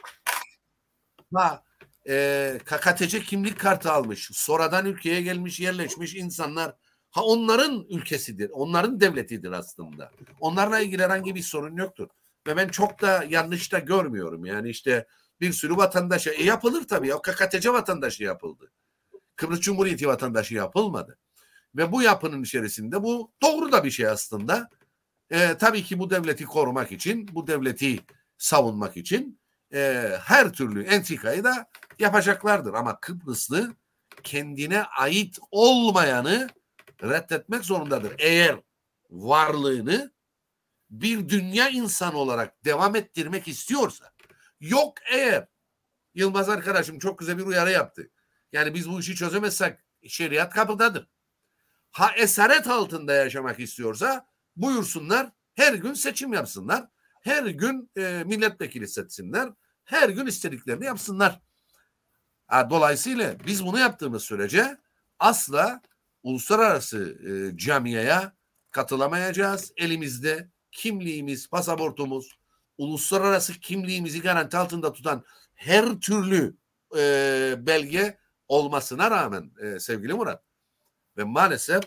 [1.35, 1.63] Ha,
[2.09, 4.31] e, KKTC kimlik kartı almış.
[4.33, 6.75] Sonradan ülkeye gelmiş, yerleşmiş insanlar.
[7.11, 8.51] Ha onların ülkesidir.
[8.51, 10.11] Onların devletidir aslında.
[10.41, 12.09] Onlarla ilgili herhangi bir sorun yoktur.
[12.47, 14.45] Ve ben çok da yanlış da görmüyorum.
[14.45, 15.07] Yani işte
[15.41, 17.15] bir sürü vatandaşa e yapılır tabii.
[17.15, 18.73] O KKTC vatandaşı yapıldı.
[19.37, 21.19] Kıbrıs Cumhuriyeti vatandaşı yapılmadı.
[21.77, 24.71] Ve bu yapının içerisinde bu doğru da bir şey aslında.
[25.31, 28.01] E, tabii ki bu devleti korumak için, bu devleti
[28.39, 29.41] savunmak için
[29.75, 31.67] e, her türlü entrikayı da
[31.99, 32.75] yapacaklardır.
[32.75, 33.75] Ama Kıbrıslı
[34.23, 36.49] kendine ait olmayanı
[37.03, 38.15] reddetmek zorundadır.
[38.19, 38.57] Eğer
[39.11, 40.13] varlığını
[40.93, 44.13] bir dünya insanı olarak devam ettirmek istiyorsa.
[44.61, 45.47] Yok eğer
[46.15, 48.11] Yılmaz arkadaşım çok güzel bir uyarı yaptı.
[48.53, 49.79] Yani biz bu işi çözemezsek
[50.09, 51.09] şeriat kapıdadır.
[51.91, 54.27] Ha esaret altında yaşamak istiyorsa
[54.57, 56.89] buyursunlar her gün seçim yapsınlar.
[57.23, 59.51] Her gün e, milletvekili seçsinler.
[59.85, 61.41] Her gün istediklerini yapsınlar.
[62.71, 64.79] Dolayısıyla biz bunu yaptığımız sürece
[65.19, 65.83] asla
[66.23, 68.37] uluslararası e, camiaya
[68.71, 69.73] katılamayacağız.
[69.77, 72.39] Elimizde kimliğimiz, pasaportumuz,
[72.79, 76.57] uluslararası kimliğimizi garanti altında tutan her türlü
[76.97, 78.19] e, belge
[78.49, 80.43] olmasına rağmen e, sevgili Murat
[81.17, 81.85] ve maalesef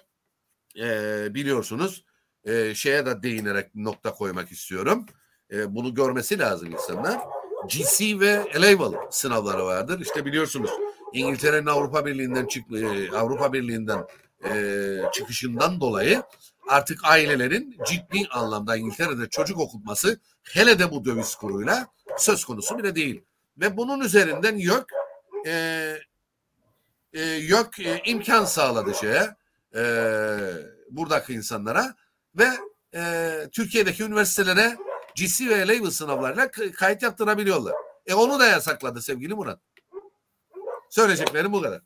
[0.80, 2.06] e, biliyorsunuz
[2.44, 5.06] e, şeye de değinerek nokta koymak istiyorum.
[5.52, 7.20] E, bunu görmesi lazım insanlar.
[7.68, 10.00] GC ve A-Level sınavları vardır.
[10.00, 10.72] İşte biliyorsunuz
[11.14, 14.08] İngiltere'nin Avrupa Birliği'nden çık e, Avrupa Birliği'nden
[14.50, 16.24] e, çıkışından dolayı
[16.68, 21.88] artık ailelerin ciddi anlamda İngiltere'de çocuk okutması hele de bu döviz kuruyla
[22.18, 23.24] söz konusu bile değil.
[23.58, 24.92] Ve bunun üzerinden YÖK
[25.46, 25.52] e,
[27.14, 29.36] e, YÖK e, imkan sağladı şeye.
[29.76, 29.84] e,
[30.90, 31.96] buradaki insanlara
[32.36, 32.48] ve
[32.96, 34.78] e, Türkiye'deki üniversitelere
[35.16, 37.74] GC ve label sınavlarıyla kayıt yaptırabiliyorlar.
[38.06, 39.60] E onu da yasakladı sevgili Murat.
[40.90, 41.82] Söyleyeceklerim bu kadar.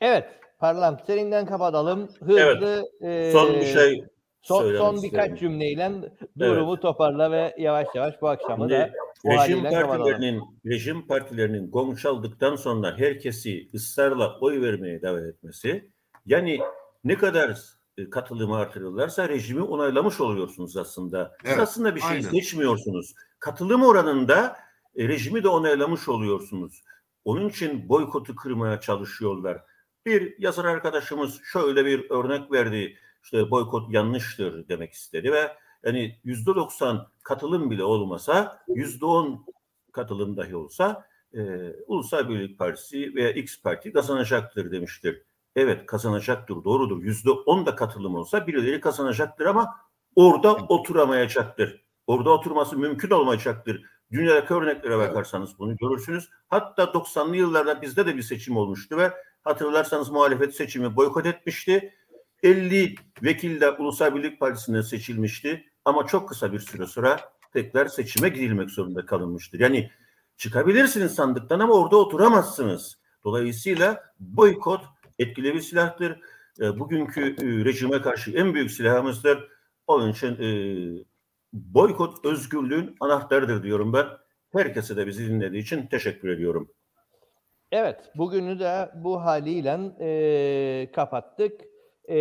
[0.00, 0.39] Evet.
[0.60, 2.08] Parlamentarinden kapatalım.
[2.20, 4.04] Hızlı e, Son bir şey
[4.42, 5.36] son, son birkaç isterim.
[5.36, 5.92] cümleyle
[6.38, 8.92] durumu toparla ve yavaş yavaş bu akşamı da Şimdi
[9.24, 9.88] bu rejim haliyle kapatalım.
[10.04, 15.90] partilerinin rejim partilerinin gong çaldıktan sonra herkesi ısrarla oy vermeye davet etmesi
[16.26, 16.60] yani
[17.04, 17.58] ne kadar
[17.98, 21.32] e, katılımı artırırlarsa rejimi onaylamış oluyorsunuz aslında.
[21.42, 22.20] Siz Evet, aslında bir şey aynen.
[22.20, 23.14] seçmiyorsunuz.
[23.38, 24.56] Katılım oranında
[24.96, 26.82] e, rejimi de onaylamış oluyorsunuz.
[27.24, 29.69] Onun için boykotu kırmaya çalışıyorlar.
[30.06, 32.96] Bir yazar arkadaşımız şöyle bir örnek verdi.
[33.22, 39.46] İşte boykot yanlıştır demek istedi ve yani yüzde doksan katılım bile olmasa yüzde on
[39.92, 45.22] katılım dahi olsa e, Ulusal Birlik Partisi veya X Parti kazanacaktır demiştir.
[45.56, 47.02] Evet kazanacaktır doğrudur.
[47.02, 49.76] Yüzde on da katılım olsa birileri kazanacaktır ama
[50.16, 51.84] orada oturamayacaktır.
[52.06, 53.84] Orada oturması mümkün olmayacaktır.
[54.12, 56.28] Dünyadaki örneklere bakarsanız bunu görürsünüz.
[56.48, 59.12] Hatta 90'lı yıllarda bizde de bir seçim olmuştu ve
[59.44, 61.94] hatırlarsanız muhalefet seçimi boykot etmişti.
[62.42, 67.20] 50 vekil de Ulusal Birlik Partisi'ne seçilmişti ama çok kısa bir süre sonra
[67.52, 69.60] tekrar seçime gidilmek zorunda kalınmıştır.
[69.60, 69.90] Yani
[70.36, 72.98] çıkabilirsiniz sandıktan ama orada oturamazsınız.
[73.24, 74.84] Dolayısıyla boykot
[75.18, 76.20] etkili bir silahtır.
[76.60, 79.48] E, bugünkü e, rejime karşı en büyük silahımızdır.
[79.86, 80.50] Onun için e,
[81.52, 84.06] boykot özgürlüğün anahtarıdır diyorum ben.
[84.52, 86.70] Herkese de bizi dinlediği için teşekkür ediyorum.
[87.72, 91.60] Evet, bugünü de bu haliyle e, kapattık.
[92.08, 92.16] E,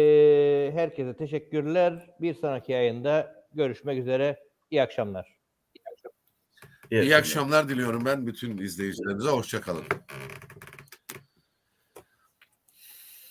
[0.74, 2.10] herkese teşekkürler.
[2.22, 4.40] Bir sonraki yayında görüşmek üzere.
[4.72, 5.40] İyi akşamlar.
[6.92, 9.30] İyi akşamlar diliyorum ben bütün izleyicilerimize.
[9.30, 9.84] Hoşçakalın.